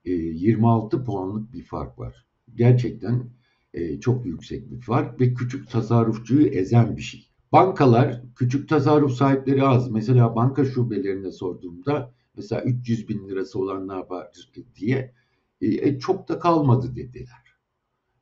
26 0.05 1.03
puanlık 1.03 1.53
bir 1.53 1.63
fark 1.63 1.99
var. 1.99 2.25
Gerçekten 2.55 3.29
e, 3.73 3.99
çok 3.99 4.25
yüksek 4.25 4.71
bir 4.71 4.81
fark 4.81 5.21
ve 5.21 5.33
küçük 5.33 5.69
tasarrufçuyu 5.69 6.47
ezen 6.47 6.97
bir 6.97 7.01
şey. 7.01 7.27
Bankalar 7.51 8.21
küçük 8.35 8.69
tasarruf 8.69 9.11
sahipleri 9.11 9.63
az. 9.63 9.91
Mesela 9.91 10.35
banka 10.35 10.65
şubelerine 10.65 11.31
sorduğumda 11.31 12.11
mesela 12.35 12.63
300 12.63 13.09
bin 13.09 13.29
lirası 13.29 13.59
olan 13.59 13.87
ne 13.87 13.93
yapar 13.93 14.27
diye 14.75 15.13
e, 15.61 15.67
e, 15.67 15.99
çok 15.99 16.29
da 16.29 16.39
kalmadı 16.39 16.95
dediler. 16.95 17.45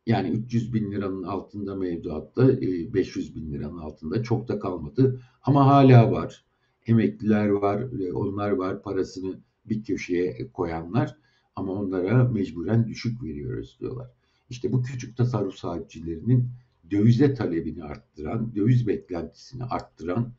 Yani 0.06 0.30
300 0.30 0.74
bin 0.74 0.92
liranın 0.92 1.24
altında 1.24 1.76
mevduatta 1.76 2.52
e, 2.52 2.94
500 2.94 3.36
bin 3.36 3.54
liranın 3.54 3.78
altında 3.78 4.24
çok 4.24 4.48
da 4.48 4.60
kalmadı. 4.60 5.22
Ama 5.42 5.68
hala 5.68 6.12
var. 6.12 6.46
Emekliler 6.86 7.50
var, 7.50 7.82
e, 8.00 8.14
onlar 8.14 8.52
var 8.52 8.82
parasını 8.82 9.40
bir 9.66 9.84
köşeye 9.84 10.52
koyanlar 10.54 11.18
ama 11.56 11.74
onlara 11.74 12.24
mecburen 12.24 12.88
düşük 12.88 13.24
veriyoruz 13.24 13.78
diyorlar. 13.80 14.10
İşte 14.50 14.74
bu 14.74 14.84
küçük 14.84 15.18
tasarruf 15.18 15.56
sahipçilerinin 15.56 16.50
dövize 16.92 17.34
talebini 17.34 17.84
arttıran, 17.84 18.56
döviz 18.56 18.88
beklentisini 18.88 19.64
arttıran, 19.64 20.34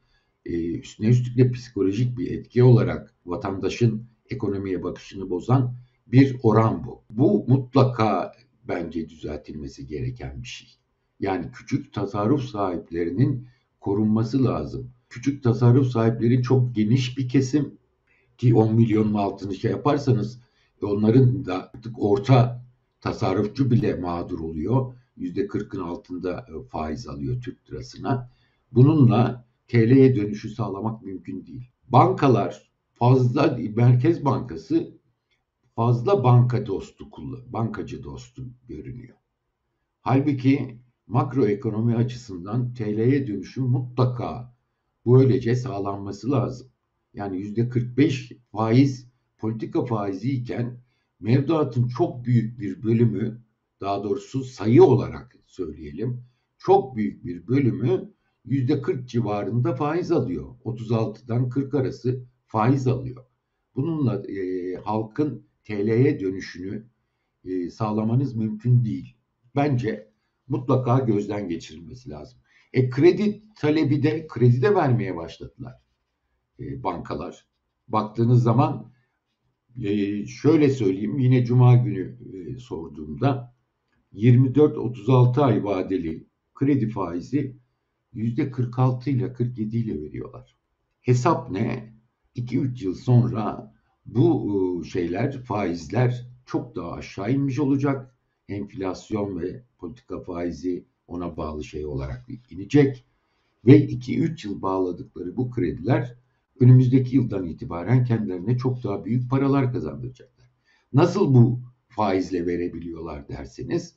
e, 0.45 0.79
üstüne 0.79 1.09
üstlük 1.09 1.39
de 1.39 1.51
psikolojik 1.51 2.19
bir 2.19 2.31
etki 2.31 2.63
olarak 2.63 3.15
vatandaşın 3.27 4.07
ekonomiye 4.31 4.83
bakışını 4.83 5.31
bozan 5.31 5.75
bir 6.07 6.37
oran 6.43 6.85
bu. 6.87 7.03
Bu 7.11 7.45
mutlaka 7.49 8.33
bence 8.69 9.09
düzeltilmesi 9.09 9.87
gereken 9.87 10.43
bir 10.43 10.49
şey. 10.49 10.69
Yani 11.21 11.51
küçük 11.53 11.93
tasarruf 11.93 12.43
sahiplerinin 12.43 13.49
korunması 13.81 14.45
lazım. 14.45 14.94
Küçük 15.15 15.43
tasarruf 15.43 15.87
sahipleri 15.87 16.43
çok 16.43 16.75
geniş 16.75 17.19
bir 17.19 17.29
kesim 17.29 17.79
ki 18.39 18.55
10 18.55 18.75
milyonun 18.75 19.15
altını 19.15 19.55
şey 19.55 19.71
yaparsanız 19.71 20.41
onların 20.83 21.45
da 21.47 21.71
artık 21.75 22.03
orta 22.03 22.65
tasarrufçu 23.01 23.71
bile 23.71 23.95
mağdur 23.95 24.41
oluyor. 24.41 24.95
%40'ın 25.19 25.81
altında 25.81 26.47
e, 26.49 26.69
faiz 26.69 27.07
alıyor 27.09 27.43
Türk 27.43 27.71
lirasına. 27.71 28.31
Bununla 28.73 29.45
TL'ye 29.69 30.17
dönüşü 30.17 30.51
sağlamak 30.51 31.03
mümkün 31.03 31.47
değil. 31.47 31.69
Bankalar 31.89 32.71
fazla 32.93 33.59
Merkez 33.77 34.25
Bankası 34.25 34.99
fazla 35.77 36.25
banka 36.25 36.67
dostu 36.67 37.11
bankacı 37.47 38.03
dostu 38.03 38.45
görünüyor. 38.69 39.17
Halbuki 40.01 40.79
makroekonomi 41.07 41.97
açısından 41.97 42.75
TL'ye 42.75 43.27
dönüşü 43.27 43.61
mutlaka 43.61 44.54
böylece 45.07 45.57
sağlanması 45.57 46.31
lazım. 46.31 46.69
Yani 47.15 47.39
yüzde 47.39 47.69
45 47.69 48.33
faiz 48.53 49.09
politika 49.39 49.85
faizi 49.85 50.31
iken 50.31 50.81
mevduatın 51.21 51.89
çok 51.89 52.25
büyük 52.25 52.61
bir 52.61 52.83
bölümü 52.83 53.43
daha 53.81 54.05
doğrusu 54.05 54.45
sayı 54.45 54.85
olarak 54.85 55.37
söyleyelim 55.47 56.25
çok 56.65 56.97
büyük 56.97 57.25
bir 57.25 57.47
bölümü 57.47 58.15
%40 58.47 59.07
civarında 59.07 59.75
faiz 59.75 60.13
alıyor. 60.13 60.55
36'dan 60.65 61.49
40 61.49 61.75
arası 61.75 62.25
faiz 62.47 62.87
alıyor. 62.87 63.25
Bununla 63.75 64.27
e, 64.27 64.75
halkın 64.77 65.47
TL'ye 65.65 66.21
dönüşünü 66.21 66.87
e, 67.45 67.71
sağlamanız 67.71 68.35
mümkün 68.35 68.85
değil. 68.85 69.17
Bence 69.57 70.11
mutlaka 70.49 70.99
gözden 70.99 71.49
geçirilmesi 71.49 72.11
lazım. 72.11 72.39
E 72.75 72.91
kredi 72.91 73.43
talebi 73.57 74.03
de 74.03 74.27
kredi 74.27 74.63
de 74.63 74.75
vermeye 74.75 75.17
başladılar 75.17 75.75
e, 76.61 76.83
bankalar. 76.83 77.47
Baktığınız 77.89 78.43
zaman 78.43 78.93
e, 79.83 80.27
şöyle 80.27 80.71
söyleyeyim 80.71 81.19
yine 81.19 81.45
cuma 81.45 81.75
günü 81.75 82.19
e, 82.33 82.59
sorduğumda 82.59 83.55
24-36 84.15 85.41
ay 85.43 85.65
vadeli 85.65 86.27
kredi 86.55 86.89
faizi 86.89 87.57
%46 88.15 89.11
ile 89.11 89.33
47 89.33 89.77
ile 89.77 90.03
veriyorlar. 90.03 90.57
Hesap 91.01 91.51
ne? 91.51 91.95
2-3 92.37 92.85
yıl 92.85 92.95
sonra 92.95 93.75
bu 94.07 94.83
e, 94.85 94.89
şeyler, 94.89 95.43
faizler 95.43 96.29
çok 96.47 96.77
daha 96.77 96.93
aşağı 96.93 97.33
inmiş 97.33 97.59
olacak. 97.59 98.19
Enflasyon 98.49 99.41
ve 99.41 99.65
politika 99.79 100.21
faizi 100.21 100.87
ona 101.07 101.37
bağlı 101.37 101.65
şey 101.65 101.87
olarak 101.87 102.27
inecek. 102.51 103.05
Ve 103.67 103.87
2-3 103.87 104.49
yıl 104.49 104.63
bağladıkları 104.63 105.37
bu 105.37 105.51
krediler 105.51 106.15
önümüzdeki 106.61 107.17
yıldan 107.17 107.47
itibaren 107.47 108.05
kendilerine 108.05 108.59
çok 108.59 108.85
daha 108.85 109.05
büyük 109.05 109.31
paralar 109.31 109.73
kazandıracaklar. 109.73 110.51
Nasıl 110.93 111.35
bu 111.35 111.61
faizle 111.89 112.47
verebiliyorlar 112.47 113.29
derseniz 113.29 113.95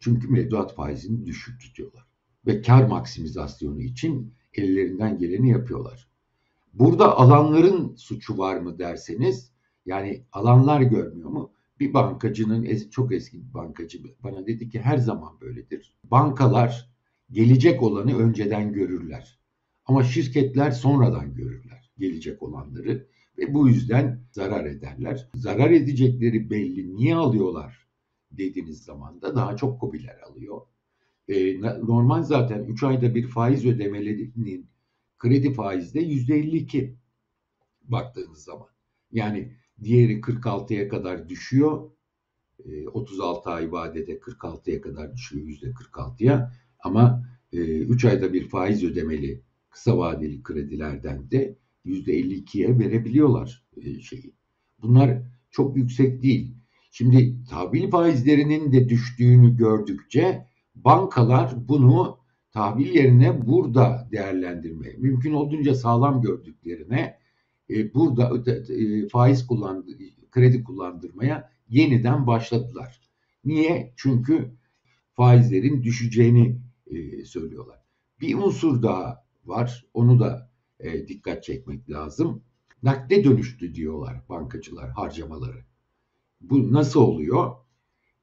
çünkü 0.00 0.28
mevduat 0.28 0.74
faizini 0.74 1.26
düşük 1.26 1.60
tutuyorlar 1.60 2.06
ve 2.46 2.62
kar 2.62 2.84
maksimizasyonu 2.84 3.80
için 3.80 4.34
ellerinden 4.54 5.18
geleni 5.18 5.50
yapıyorlar. 5.50 6.08
Burada 6.72 7.18
alanların 7.18 7.94
suçu 7.96 8.38
var 8.38 8.56
mı 8.56 8.78
derseniz 8.78 9.52
yani 9.86 10.24
alanlar 10.32 10.80
görmüyor 10.80 11.30
mu? 11.30 11.52
Bir 11.80 11.94
bankacının 11.94 12.88
çok 12.90 13.12
eski 13.12 13.42
bir 13.48 13.54
bankacı 13.54 13.98
bana 14.24 14.46
dedi 14.46 14.68
ki 14.68 14.80
her 14.80 14.98
zaman 14.98 15.40
böyledir. 15.40 15.94
Bankalar 16.04 16.90
gelecek 17.30 17.82
olanı 17.82 18.18
önceden 18.18 18.72
görürler. 18.72 19.38
Ama 19.84 20.04
şirketler 20.04 20.70
sonradan 20.70 21.34
görürler 21.34 21.90
gelecek 21.98 22.42
olanları 22.42 23.06
ve 23.38 23.54
bu 23.54 23.68
yüzden 23.68 24.20
zarar 24.30 24.64
ederler. 24.64 25.28
Zarar 25.34 25.70
edecekleri 25.70 26.50
belli. 26.50 26.96
Niye 26.96 27.14
alıyorlar 27.14 27.88
dediğiniz 28.30 28.84
zaman 28.84 29.22
da 29.22 29.36
daha 29.36 29.56
çok 29.56 29.80
kobiler 29.80 30.18
alıyor. 30.20 30.60
E, 31.28 31.60
normal 31.62 32.22
zaten 32.22 32.64
3 32.64 32.82
ayda 32.82 33.14
bir 33.14 33.28
faiz 33.28 33.66
ödemelerinin 33.66 34.70
kredi 35.18 35.52
faizde 35.54 36.00
%52 36.00 36.94
baktığınız 37.84 38.44
zaman. 38.44 38.68
Yani 39.12 39.56
diğeri 39.82 40.20
46'ya 40.20 40.88
kadar 40.88 41.28
düşüyor. 41.28 41.90
E, 42.64 42.88
36 42.88 43.50
ay 43.50 43.72
vadede 43.72 44.18
46'ya 44.18 44.80
kadar 44.80 45.14
düşüyor 45.14 45.46
%46'ya. 45.46 46.52
Ama 46.80 47.24
e, 47.52 47.58
3 47.78 48.04
ayda 48.04 48.32
bir 48.32 48.48
faiz 48.48 48.84
ödemeli 48.84 49.42
kısa 49.70 49.98
vadeli 49.98 50.42
kredilerden 50.42 51.30
de 51.30 51.58
%52'ye 51.86 52.78
verebiliyorlar 52.78 53.64
e, 53.76 54.00
şeyi. 54.00 54.34
Bunlar 54.82 55.22
çok 55.50 55.76
yüksek 55.76 56.22
değil. 56.22 56.54
Şimdi 56.90 57.44
tahvil 57.50 57.90
faizlerinin 57.90 58.72
de 58.72 58.88
düştüğünü 58.88 59.56
gördükçe 59.56 60.46
bankalar 60.74 61.68
bunu 61.68 62.18
tahvil 62.52 62.94
yerine 62.94 63.46
burada 63.46 64.08
değerlendirmeye, 64.12 64.96
mümkün 64.98 65.32
olduğunca 65.32 65.74
sağlam 65.74 66.22
gördüklerine 66.22 67.17
e, 67.70 67.94
burada 67.94 68.52
e, 68.72 69.08
faiz 69.08 69.46
kullandı, 69.46 69.90
kredi 70.30 70.64
kullandırmaya 70.64 71.52
yeniden 71.68 72.26
başladılar. 72.26 73.00
Niye? 73.44 73.92
Çünkü 73.96 74.50
faizlerin 75.12 75.82
düşeceğini 75.82 76.60
e, 76.86 77.24
söylüyorlar. 77.24 77.78
Bir 78.20 78.34
unsur 78.34 78.82
daha 78.82 79.24
var. 79.44 79.86
Onu 79.94 80.20
da 80.20 80.50
dikkat 81.08 81.44
çekmek 81.44 81.90
lazım. 81.90 82.42
Nakde 82.82 83.24
dönüştü 83.24 83.74
diyorlar 83.74 84.22
bankacılar 84.28 84.90
harcamaları. 84.90 85.64
Bu 86.40 86.72
nasıl 86.72 87.00
oluyor? 87.00 87.56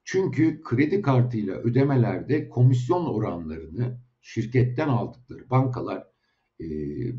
Çünkü 0.03 0.62
kredi 0.63 1.01
kartıyla 1.01 1.55
ödemelerde 1.55 2.49
komisyon 2.49 3.05
oranlarını 3.05 3.97
şirketten 4.21 4.88
aldıkları 4.88 5.49
bankalar 5.49 6.08
e, 6.59 6.65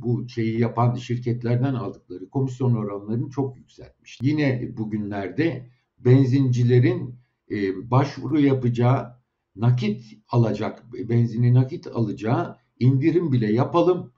bu 0.02 0.28
şeyi 0.28 0.60
yapan 0.60 0.94
şirketlerden 0.94 1.74
aldıkları 1.74 2.28
komisyon 2.30 2.74
oranlarını 2.74 3.30
çok 3.30 3.56
yükseltmiş. 3.56 4.18
Yine 4.22 4.76
bugünlerde 4.76 5.70
benzincilerin 5.98 7.14
e, 7.50 7.90
başvuru 7.90 8.40
yapacağı 8.40 9.16
nakit 9.56 10.04
alacak, 10.28 10.84
benzini 10.92 11.54
nakit 11.54 11.86
alacağı 11.86 12.56
indirim 12.78 13.32
bile 13.32 13.52
yapalım 13.52 14.12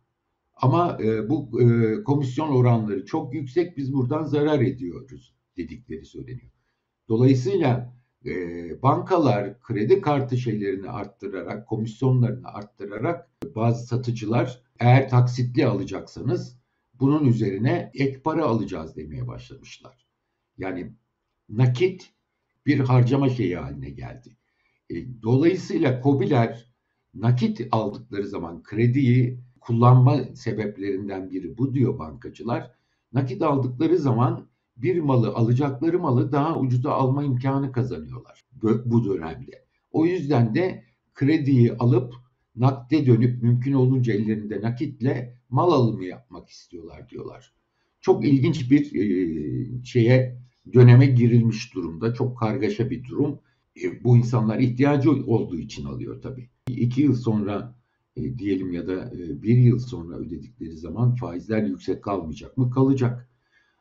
ama 0.54 0.98
e, 1.02 1.28
bu 1.28 1.62
e, 1.62 2.02
komisyon 2.04 2.48
oranları 2.48 3.04
çok 3.04 3.34
yüksek 3.34 3.76
biz 3.76 3.92
buradan 3.92 4.24
zarar 4.24 4.60
ediyoruz 4.60 5.34
dedikleri 5.56 6.04
söyleniyor. 6.04 6.50
Dolayısıyla 7.08 7.97
e, 8.26 8.32
bankalar 8.82 9.60
kredi 9.60 10.00
kartı 10.00 10.36
şeylerini 10.36 10.90
arttırarak, 10.90 11.68
komisyonlarını 11.68 12.48
arttırarak 12.48 13.28
bazı 13.54 13.86
satıcılar 13.86 14.62
eğer 14.78 15.08
taksitli 15.08 15.66
alacaksanız 15.66 16.58
bunun 16.94 17.24
üzerine 17.24 17.90
ek 17.94 18.20
para 18.22 18.44
alacağız 18.44 18.96
demeye 18.96 19.26
başlamışlar. 19.26 20.06
Yani 20.58 20.92
nakit 21.48 22.12
bir 22.66 22.80
harcama 22.80 23.28
şeyi 23.28 23.56
haline 23.56 23.90
geldi. 23.90 24.36
E, 24.90 25.22
dolayısıyla 25.22 26.00
kobiler 26.00 26.74
nakit 27.14 27.68
aldıkları 27.70 28.26
zaman 28.26 28.62
krediyi 28.62 29.40
kullanma 29.60 30.24
sebeplerinden 30.34 31.30
biri 31.30 31.58
bu 31.58 31.74
diyor 31.74 31.98
bankacılar. 31.98 32.70
Nakit 33.12 33.42
aldıkları 33.42 33.98
zaman 33.98 34.48
bir 34.82 35.00
malı 35.00 35.28
alacakları 35.28 35.98
malı 35.98 36.32
daha 36.32 36.58
ucuza 36.58 36.90
alma 36.90 37.24
imkanı 37.24 37.72
kazanıyorlar 37.72 38.44
bu 38.62 39.04
dönemde. 39.04 39.64
O 39.92 40.06
yüzden 40.06 40.54
de 40.54 40.84
krediyi 41.14 41.72
alıp 41.72 42.14
nakde 42.56 43.06
dönüp 43.06 43.42
mümkün 43.42 43.72
olunca 43.72 44.12
ellerinde 44.12 44.60
nakitle 44.62 45.38
mal 45.48 45.72
alımı 45.72 46.04
yapmak 46.04 46.48
istiyorlar 46.48 47.08
diyorlar. 47.08 47.52
Çok 48.00 48.24
ilginç 48.24 48.70
bir 48.70 48.94
e, 48.94 49.84
şeye 49.84 50.38
döneme 50.74 51.06
girilmiş 51.06 51.74
durumda. 51.74 52.14
Çok 52.14 52.38
kargaşa 52.38 52.90
bir 52.90 53.04
durum. 53.04 53.38
E, 53.82 54.04
bu 54.04 54.16
insanlar 54.16 54.58
ihtiyacı 54.58 55.10
olduğu 55.10 55.58
için 55.58 55.84
alıyor 55.84 56.22
tabii. 56.22 56.48
İki 56.68 57.02
yıl 57.02 57.14
sonra 57.14 57.74
e, 58.16 58.38
diyelim 58.38 58.72
ya 58.72 58.86
da 58.86 59.12
bir 59.42 59.56
yıl 59.56 59.78
sonra 59.78 60.16
ödedikleri 60.16 60.76
zaman 60.76 61.14
faizler 61.14 61.62
yüksek 61.62 62.02
kalmayacak 62.04 62.56
mı? 62.56 62.70
Kalacak. 62.70 63.28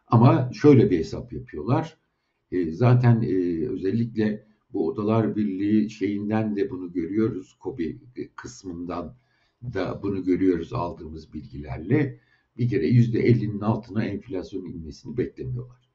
Ama 0.08 0.50
şöyle 0.54 0.92
bir 0.92 1.00
hesap 1.00 1.34
yapıyorlar. 1.34 1.98
E, 2.52 2.72
zaten 2.72 3.22
e, 3.22 3.68
özellikle 3.68 4.48
bu 4.74 4.88
Odalar 4.88 5.36
Birliği 5.36 5.90
şeyinden 5.90 6.56
de 6.56 6.70
bunu 6.70 6.94
görüyoruz. 6.94 7.58
KOBİ 7.60 8.00
kısmından 8.36 9.16
da 9.74 10.00
bunu 10.04 10.24
görüyoruz 10.24 10.74
aldığımız 10.74 11.34
bilgilerle. 11.34 12.20
Bir 12.58 12.70
kere 12.70 12.90
%50'nin 12.90 13.60
altına 13.60 14.06
enflasyon 14.06 14.66
inmesini 14.66 15.18
beklemiyorlar. 15.18 15.90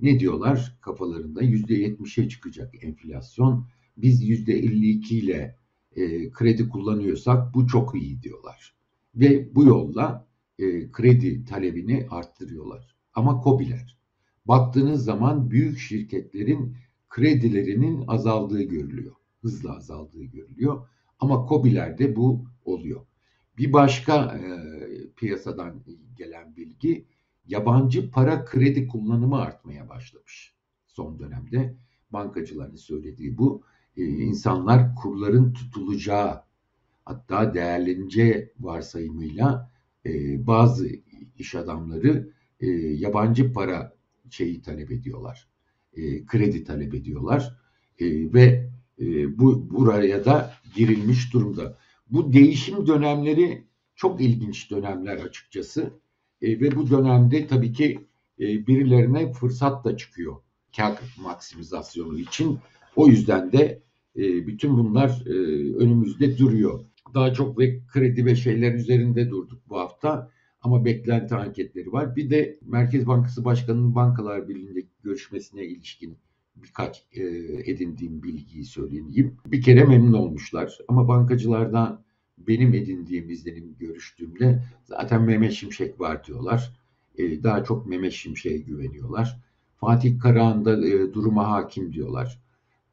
Ne 0.00 0.20
diyorlar? 0.20 0.78
Kafalarında 0.80 1.42
%70'e 1.42 2.28
çıkacak 2.28 2.84
enflasyon. 2.84 3.66
Biz 3.96 4.28
%52 4.28 5.14
ile 5.14 5.56
e, 5.96 6.30
kredi 6.30 6.68
kullanıyorsak 6.68 7.54
bu 7.54 7.66
çok 7.66 7.94
iyi 7.94 8.22
diyorlar. 8.22 8.74
Ve 9.14 9.54
bu 9.54 9.64
yolla 9.64 10.28
e, 10.58 10.92
kredi 10.92 11.44
talebini 11.44 12.06
arttırıyorlar 12.10 12.93
ama 13.14 13.40
KOBİ'ler. 13.40 13.98
Baktığınız 14.46 15.04
zaman 15.04 15.50
büyük 15.50 15.78
şirketlerin 15.78 16.76
kredilerinin 17.08 18.04
azaldığı 18.06 18.62
görülüyor. 18.62 19.14
Hızla 19.42 19.76
azaldığı 19.76 20.24
görülüyor. 20.24 20.88
Ama 21.20 21.46
KOBİ'lerde 21.46 22.16
bu 22.16 22.44
oluyor. 22.64 23.00
Bir 23.58 23.72
başka 23.72 24.24
e, 24.24 24.42
piyasadan 25.16 25.82
gelen 26.16 26.56
bilgi 26.56 27.04
yabancı 27.46 28.10
para 28.10 28.44
kredi 28.44 28.88
kullanımı 28.88 29.40
artmaya 29.40 29.88
başlamış 29.88 30.54
son 30.86 31.18
dönemde. 31.18 31.74
Bankacıların 32.10 32.76
söylediği 32.76 33.38
bu. 33.38 33.62
E, 33.96 34.04
insanlar 34.04 34.94
kurların 34.94 35.52
tutulacağı 35.52 36.42
hatta 37.04 37.54
değerleneceği 37.54 38.52
varsayımıyla 38.60 39.70
e, 40.06 40.46
bazı 40.46 40.88
iş 41.38 41.54
adamları 41.54 42.30
e, 42.60 42.66
yabancı 42.76 43.52
para 43.52 43.94
şeyi 44.30 44.62
talep 44.62 44.90
ediyorlar. 44.90 45.48
E, 45.96 46.26
kredi 46.26 46.64
talep 46.64 46.94
ediyorlar. 46.94 47.58
E, 47.98 48.32
ve 48.32 48.70
e, 49.00 49.38
bu 49.38 49.70
buraya 49.70 50.24
da 50.24 50.54
girilmiş 50.76 51.32
durumda. 51.32 51.78
Bu 52.10 52.32
değişim 52.32 52.86
dönemleri 52.86 53.64
Çok 53.96 54.20
ilginç 54.20 54.70
dönemler 54.70 55.16
açıkçası. 55.16 55.90
E, 56.42 56.60
ve 56.60 56.76
bu 56.76 56.90
dönemde 56.90 57.46
tabii 57.46 57.72
ki 57.72 58.08
e, 58.40 58.66
birilerine 58.66 59.32
fırsat 59.32 59.84
da 59.84 59.96
çıkıyor 59.96 60.36
kar 60.76 60.98
maksimizasyonu 61.22 62.18
için. 62.18 62.58
O 62.96 63.08
yüzden 63.08 63.52
de 63.52 63.82
e, 64.16 64.46
bütün 64.46 64.76
bunlar 64.76 65.22
e, 65.26 65.30
önümüzde 65.76 66.38
duruyor. 66.38 66.84
Daha 67.14 67.34
çok 67.34 67.58
ve 67.58 67.80
kredi 67.92 68.26
ve 68.26 68.36
şeyler 68.36 68.74
üzerinde 68.74 69.30
durduk 69.30 69.62
bu 69.68 69.78
hafta 69.78 70.30
ama 70.64 70.84
beklenti 70.84 71.34
anketleri 71.34 71.92
var. 71.92 72.16
Bir 72.16 72.30
de 72.30 72.58
Merkez 72.62 73.06
Bankası 73.06 73.44
Başkanı'nın 73.44 73.94
Bankalar 73.94 74.48
Birliği'ndeki 74.48 74.88
görüşmesine 75.02 75.64
ilişkin 75.64 76.18
birkaç 76.56 77.04
e, 77.12 77.22
edindiğim 77.70 78.22
bilgiyi 78.22 78.64
söyleyeyim. 78.64 79.36
Bir 79.46 79.62
kere 79.62 79.84
memnun 79.84 80.12
olmuşlar 80.12 80.78
ama 80.88 81.08
bankacılardan 81.08 82.04
benim 82.38 82.74
edindiğim 82.74 83.30
izlenim 83.30 83.76
görüştüğümde 83.78 84.62
zaten 84.84 85.22
Mehmet 85.22 85.52
Şimşek 85.52 86.00
var 86.00 86.24
diyorlar. 86.24 86.72
E, 87.18 87.42
daha 87.42 87.64
çok 87.64 87.86
Mehmet 87.86 88.12
Şimşek'e 88.12 88.58
güveniyorlar. 88.58 89.40
Fatih 89.76 90.20
Karahan 90.20 90.60
e, 90.60 91.14
duruma 91.14 91.50
hakim 91.50 91.92
diyorlar. 91.92 92.40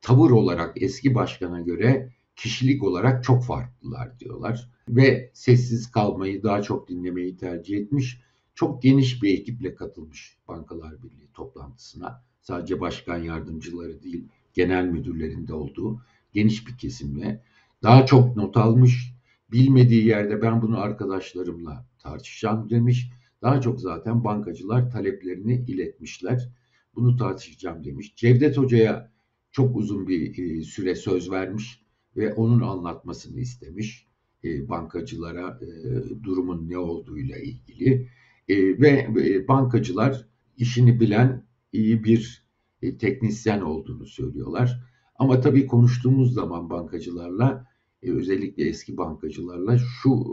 Tavır 0.01 0.31
olarak 0.31 0.81
eski 0.81 1.15
başkana 1.15 1.61
göre 1.61 2.09
kişilik 2.41 2.83
olarak 2.83 3.23
çok 3.23 3.43
farklılar 3.43 4.19
diyorlar. 4.19 4.69
Ve 4.89 5.31
sessiz 5.33 5.91
kalmayı, 5.91 6.43
daha 6.43 6.61
çok 6.61 6.89
dinlemeyi 6.89 7.37
tercih 7.37 7.77
etmiş. 7.77 8.21
Çok 8.55 8.81
geniş 8.81 9.23
bir 9.23 9.39
ekiple 9.39 9.75
katılmış 9.75 10.37
Bankalar 10.47 11.03
Birliği 11.03 11.31
toplantısına. 11.33 12.23
Sadece 12.41 12.79
başkan 12.79 13.17
yardımcıları 13.17 14.03
değil, 14.03 14.27
genel 14.53 14.85
müdürlerinde 14.85 15.53
olduğu 15.53 16.01
geniş 16.33 16.67
bir 16.67 16.77
kesimle. 16.77 17.43
Daha 17.83 18.05
çok 18.05 18.35
not 18.35 18.57
almış, 18.57 19.13
bilmediği 19.51 20.05
yerde 20.05 20.41
ben 20.41 20.61
bunu 20.61 20.79
arkadaşlarımla 20.79 21.85
tartışacağım 21.99 22.69
demiş. 22.69 23.09
Daha 23.41 23.61
çok 23.61 23.81
zaten 23.81 24.23
bankacılar 24.23 24.91
taleplerini 24.91 25.65
iletmişler. 25.67 26.49
Bunu 26.95 27.17
tartışacağım 27.17 27.83
demiş. 27.83 28.15
Cevdet 28.15 28.57
Hoca'ya 28.57 29.11
çok 29.51 29.75
uzun 29.75 30.07
bir 30.07 30.37
e, 30.37 30.63
süre 30.63 30.95
söz 30.95 31.31
vermiş 31.31 31.81
ve 32.17 32.33
onun 32.33 32.61
anlatmasını 32.61 33.39
istemiş 33.39 34.07
e, 34.43 34.69
bankacılara 34.69 35.59
e, 35.61 36.23
durumun 36.23 36.69
ne 36.69 36.77
olduğuyla 36.77 37.37
ilgili 37.37 38.09
ve 38.49 39.07
bankacılar 39.47 40.27
işini 40.57 40.99
bilen 40.99 41.45
iyi 41.73 42.03
bir 42.03 42.45
teknisyen 42.99 43.61
olduğunu 43.61 44.05
söylüyorlar. 44.05 44.81
Ama 45.15 45.41
tabii 45.41 45.67
konuştuğumuz 45.67 46.33
zaman 46.33 46.69
bankacılarla 46.69 47.67
özellikle 48.03 48.63
eski 48.63 48.97
bankacılarla 48.97 49.77
şu 49.77 50.25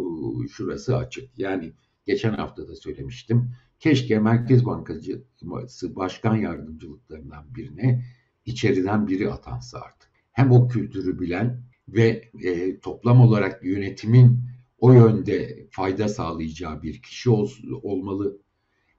şurası 0.50 0.96
açık. 0.96 1.38
Yani 1.38 1.72
geçen 2.06 2.34
hafta 2.34 2.68
da 2.68 2.76
söylemiştim. 2.76 3.50
Keşke 3.80 4.18
Merkez 4.18 4.66
Bankası 4.66 5.96
Başkan 5.96 6.36
Yardımcılıklarından 6.36 7.54
birine 7.54 8.04
içeriden 8.46 9.08
biri 9.08 9.30
atansa 9.32 9.78
artık. 9.78 10.10
Hem 10.38 10.52
o 10.52 10.68
kültürü 10.68 11.20
bilen 11.20 11.62
ve 11.88 12.30
e, 12.44 12.80
toplam 12.80 13.20
olarak 13.20 13.64
yönetimin 13.64 14.40
o 14.78 14.92
yönde 14.92 15.66
fayda 15.70 16.08
sağlayacağı 16.08 16.82
bir 16.82 17.02
kişi 17.02 17.30
ol, 17.30 17.50
olmalı. 17.82 18.38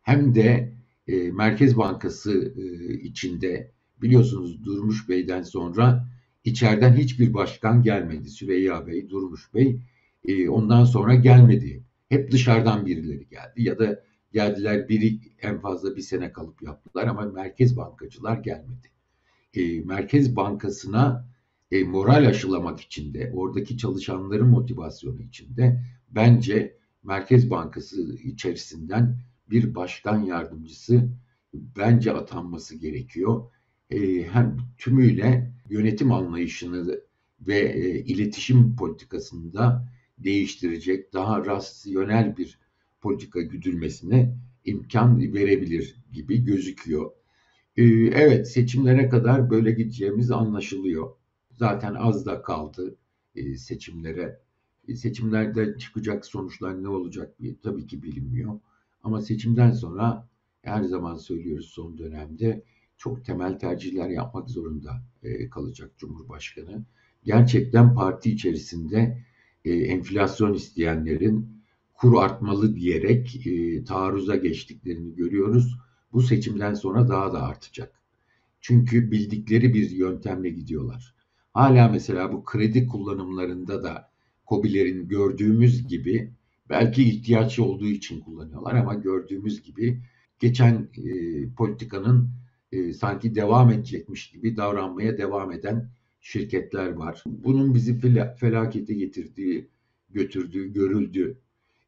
Hem 0.02 0.36
de 0.36 0.74
e, 1.08 1.32
Merkez 1.32 1.78
Bankası 1.78 2.54
e, 2.58 2.94
içinde 2.94 3.72
biliyorsunuz 4.02 4.64
Durmuş 4.66 5.10
Bey'den 5.10 5.44
sonra 5.44 6.08
içeriden 6.44 6.94
hiçbir 6.94 7.34
başkan 7.34 7.84
gelmedi. 7.84 8.30
Süreyya 8.30 8.88
Bey, 8.88 9.10
Durmuş 9.10 9.54
Bey 9.54 9.80
e, 10.28 10.50
ondan 10.50 10.86
sonra 10.86 11.16
gelmedi. 11.16 11.84
Hep 12.10 12.32
dışarıdan 12.32 12.86
birileri 12.86 13.28
geldi 13.28 13.64
ya 13.64 13.80
da 13.80 14.04
geldiler 14.32 14.90
biri 14.90 15.20
en 15.42 15.60
fazla 15.60 15.96
bir 15.96 16.02
sene 16.02 16.32
kalıp 16.32 16.62
yaptılar 16.62 17.08
ama 17.08 17.26
merkez 17.26 17.78
bankacılar 17.78 18.38
gelmedi. 18.38 18.88
E, 19.54 19.82
merkez 19.82 20.36
bankasına 20.36 21.30
e, 21.72 21.84
moral 21.84 22.28
aşılamak 22.28 22.80
için 22.80 23.14
de 23.14 23.32
oradaki 23.34 23.78
çalışanların 23.78 24.48
motivasyonu 24.48 25.22
için 25.22 25.58
de 25.58 25.84
bence 26.10 26.80
Merkez 27.04 27.50
Bankası 27.50 28.16
içerisinden 28.24 29.20
bir 29.50 29.76
başkan 29.76 30.24
yardımcısı 30.24 31.10
bence 31.54 32.14
atanması 32.14 32.76
gerekiyor. 32.76 33.52
E, 33.90 34.24
hem 34.24 34.58
tümüyle 34.78 35.54
yönetim 35.70 36.12
anlayışını 36.12 37.02
ve 37.42 37.60
e, 37.60 38.00
iletişim 38.00 38.76
politikasını 38.76 39.54
da 39.54 39.90
değiştirecek, 40.18 41.14
daha 41.14 41.46
rasyonel 41.46 42.38
bir 42.38 42.60
politika 43.02 43.42
güdülmesine 43.42 44.38
imkan 44.66 45.34
verebilir 45.34 45.96
gibi 46.14 46.46
gözüküyor. 46.46 47.12
Ee, 47.80 47.84
evet 48.14 48.52
seçimlere 48.52 49.10
kadar 49.10 49.50
böyle 49.50 49.72
gideceğimiz 49.72 50.32
anlaşılıyor. 50.32 51.10
Zaten 51.52 51.94
az 51.94 52.26
da 52.26 52.42
kaldı 52.42 52.96
e, 53.36 53.58
seçimlere. 53.58 54.40
E, 54.88 54.96
seçimlerde 54.96 55.78
çıkacak 55.78 56.26
sonuçlar 56.26 56.84
ne 56.84 56.88
olacak 56.88 57.36
tabii 57.64 57.88
ki 57.88 58.04
bilinmiyor. 58.04 58.60
Ama 59.04 59.22
seçimden 59.22 59.72
sonra 59.72 60.30
her 60.62 60.84
zaman 60.84 61.16
söylüyoruz 61.16 61.66
son 61.66 61.98
dönemde 61.98 62.64
çok 62.98 63.26
temel 63.26 63.60
tercihler 63.60 64.10
yapmak 64.10 64.50
zorunda 64.50 65.02
e, 65.24 65.50
kalacak 65.50 65.92
Cumhurbaşkanı. 65.98 66.86
Gerçekten 67.24 67.96
parti 67.96 68.32
içerisinde 68.32 69.26
enflasyon 69.66 70.54
isteyenlerin 70.54 71.64
kur 71.94 72.24
artmalı 72.24 72.76
diyerek 72.76 73.48
taarruza 73.88 74.36
geçtiklerini 74.36 75.16
görüyoruz. 75.16 75.78
Bu 76.14 76.22
seçimden 76.22 76.74
sonra 76.74 77.10
daha 77.10 77.34
da 77.34 77.44
artacak. 77.44 77.94
Çünkü 78.62 79.12
bildikleri 79.12 79.74
bir 79.74 79.90
yöntemle 79.90 80.50
gidiyorlar. 80.50 81.16
Hala 81.54 81.88
mesela 81.88 82.34
bu 82.34 82.44
kredi 82.44 82.88
kullanımlarında 82.88 83.84
da 83.84 84.12
COBİ'lerin 84.48 85.08
gördüğümüz 85.08 85.88
gibi 85.88 86.34
belki 86.70 87.04
ihtiyaç 87.04 87.60
olduğu 87.60 87.88
için 87.88 88.20
kullanıyorlar 88.20 88.76
ama 88.76 88.94
gördüğümüz 88.94 89.62
gibi 89.62 90.02
geçen 90.40 90.90
e, 90.98 91.14
politikanın 91.54 92.30
e, 92.72 92.94
sanki 92.94 93.36
devam 93.36 93.72
edecekmiş 93.72 94.32
gibi 94.32 94.58
davranmaya 94.58 95.18
devam 95.18 95.52
eden 95.52 95.90
şirketler 96.22 96.92
var. 96.92 97.24
Bunun 97.26 97.74
bizi 97.74 98.00
felakete 98.40 98.94
getirdiği, 98.94 99.70
götürdüğü 100.10 100.74
görüldü 100.74 101.40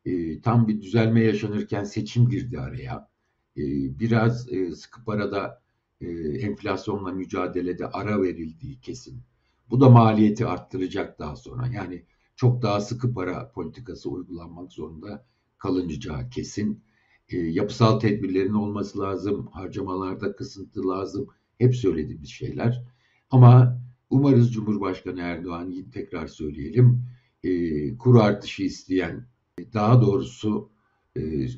e, 0.05 0.41
tam 0.41 0.67
bir 0.67 0.81
düzelme 0.81 1.21
yaşanırken 1.23 1.83
seçim 1.83 2.29
girdi 2.29 2.59
araya. 2.59 3.10
E, 3.57 3.63
biraz 3.99 4.53
e, 4.53 4.71
sıkı 4.71 5.03
parada 5.03 5.61
e, 6.01 6.07
enflasyonla 6.39 7.11
mücadelede 7.11 7.87
ara 7.87 8.21
verildiği 8.21 8.79
kesin. 8.79 9.21
Bu 9.69 9.81
da 9.81 9.89
maliyeti 9.89 10.45
arttıracak 10.45 11.19
daha 11.19 11.35
sonra. 11.35 11.67
Yani 11.67 12.05
çok 12.35 12.61
daha 12.61 12.81
sıkı 12.81 13.13
para 13.13 13.51
politikası 13.51 14.09
uygulanmak 14.09 14.71
zorunda 14.71 15.25
kalınacağı 15.57 16.29
kesin. 16.29 16.83
E, 17.29 17.37
yapısal 17.37 17.99
tedbirlerin 17.99 18.53
olması 18.53 18.99
lazım, 18.99 19.47
harcamalarda 19.47 20.35
kısıntı 20.35 20.87
lazım. 20.87 21.27
Hep 21.57 21.75
söylediğimiz 21.75 22.29
şeyler. 22.29 22.83
Ama 23.31 23.81
umarız 24.09 24.53
Cumhurbaşkanı 24.53 25.21
Erdoğan 25.21 25.89
tekrar 25.93 26.27
söyleyelim 26.27 27.05
e, 27.43 27.97
kur 27.97 28.15
artışı 28.15 28.63
isteyen 28.63 29.27
daha 29.73 30.01
doğrusu 30.01 30.69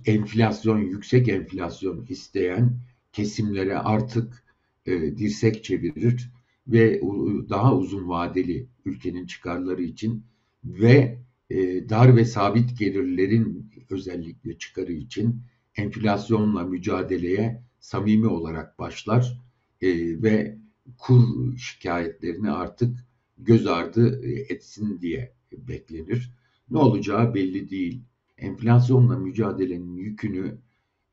enflasyon, 0.05 0.79
yüksek 0.79 1.29
enflasyon 1.29 2.05
isteyen 2.09 2.77
kesimlere 3.11 3.77
artık 3.77 4.43
e, 4.85 5.17
dirsek 5.17 5.63
çevirir 5.63 6.31
ve 6.67 7.01
daha 7.49 7.77
uzun 7.77 8.09
vadeli 8.09 8.67
ülkenin 8.85 9.25
çıkarları 9.25 9.83
için 9.83 10.23
ve 10.65 11.19
e, 11.49 11.89
dar 11.89 12.15
ve 12.15 12.25
sabit 12.25 12.79
gelirlerin 12.79 13.71
özellikle 13.89 14.57
çıkarı 14.57 14.93
için 14.93 15.41
enflasyonla 15.75 16.63
mücadeleye 16.63 17.63
samimi 17.79 18.27
olarak 18.27 18.79
başlar 18.79 19.43
ve 19.81 20.57
kur 20.97 21.57
şikayetlerini 21.57 22.51
artık 22.51 23.05
göz 23.37 23.67
ardı 23.67 24.25
etsin 24.25 25.01
diye 25.01 25.33
beklenir. 25.51 26.33
Ne 26.69 26.77
olacağı 26.77 27.33
belli 27.33 27.69
değil. 27.69 28.01
Enflasyonla 28.43 29.17
mücadelenin 29.17 29.95
yükünü 29.95 30.57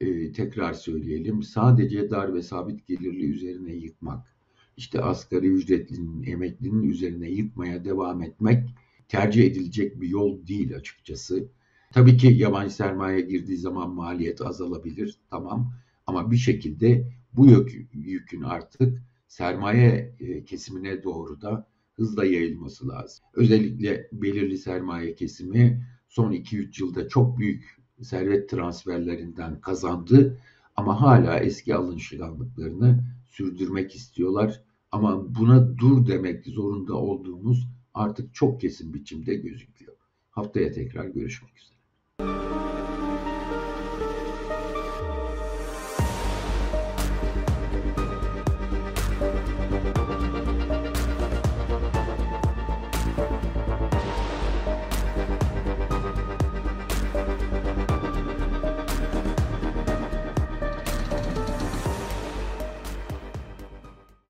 e, 0.01 0.33
tekrar 0.33 0.73
söyleyelim. 0.73 1.43
Sadece 1.43 2.11
dar 2.11 2.35
ve 2.35 2.43
sabit 2.43 2.87
gelirli 2.87 3.25
üzerine 3.25 3.75
yıkmak, 3.75 4.37
işte 4.77 5.01
asgari 5.01 5.47
ücretlinin, 5.47 6.23
emeklinin 6.23 6.83
üzerine 6.83 7.31
yıkmaya 7.31 7.85
devam 7.85 8.23
etmek 8.23 8.69
tercih 9.09 9.45
edilecek 9.45 10.01
bir 10.01 10.09
yol 10.09 10.47
değil 10.47 10.77
açıkçası. 10.77 11.49
Tabii 11.93 12.17
ki 12.17 12.27
yabancı 12.27 12.75
sermaye 12.75 13.21
girdiği 13.21 13.57
zaman 13.57 13.91
maliyet 13.91 14.41
azalabilir, 14.41 15.17
tamam. 15.31 15.73
Ama 16.07 16.31
bir 16.31 16.37
şekilde 16.37 17.13
bu 17.33 17.47
yük, 17.47 17.89
yükün 17.95 18.43
artık 18.43 19.03
sermaye 19.29 20.15
e, 20.21 20.45
kesimine 20.45 21.03
doğru 21.03 21.41
da 21.41 21.67
hızla 21.97 22.25
yayılması 22.25 22.89
lazım. 22.89 23.25
Özellikle 23.35 24.09
belirli 24.13 24.59
sermaye 24.59 25.15
kesimi 25.15 25.87
son 26.11 26.33
2-3 26.33 26.83
yılda 26.83 27.09
çok 27.09 27.39
büyük 27.39 27.77
servet 28.03 28.51
transferlerinden 28.51 29.61
kazandı 29.61 30.39
ama 30.77 31.01
hala 31.01 31.39
eski 31.39 31.75
alışkanlıklarını 31.75 33.05
sürdürmek 33.29 33.95
istiyorlar. 33.95 34.63
Ama 34.93 35.35
buna 35.35 35.79
dur 35.79 36.07
demek 36.07 36.47
zorunda 36.47 36.95
olduğumuz 36.95 37.69
artık 37.95 38.35
çok 38.35 38.61
kesin 38.61 38.95
biçimde 38.95 39.35
gözüküyor. 39.35 39.97
Haftaya 40.31 40.73
tekrar 40.73 41.05
görüşmek 41.05 41.53
üzere. 41.59 42.80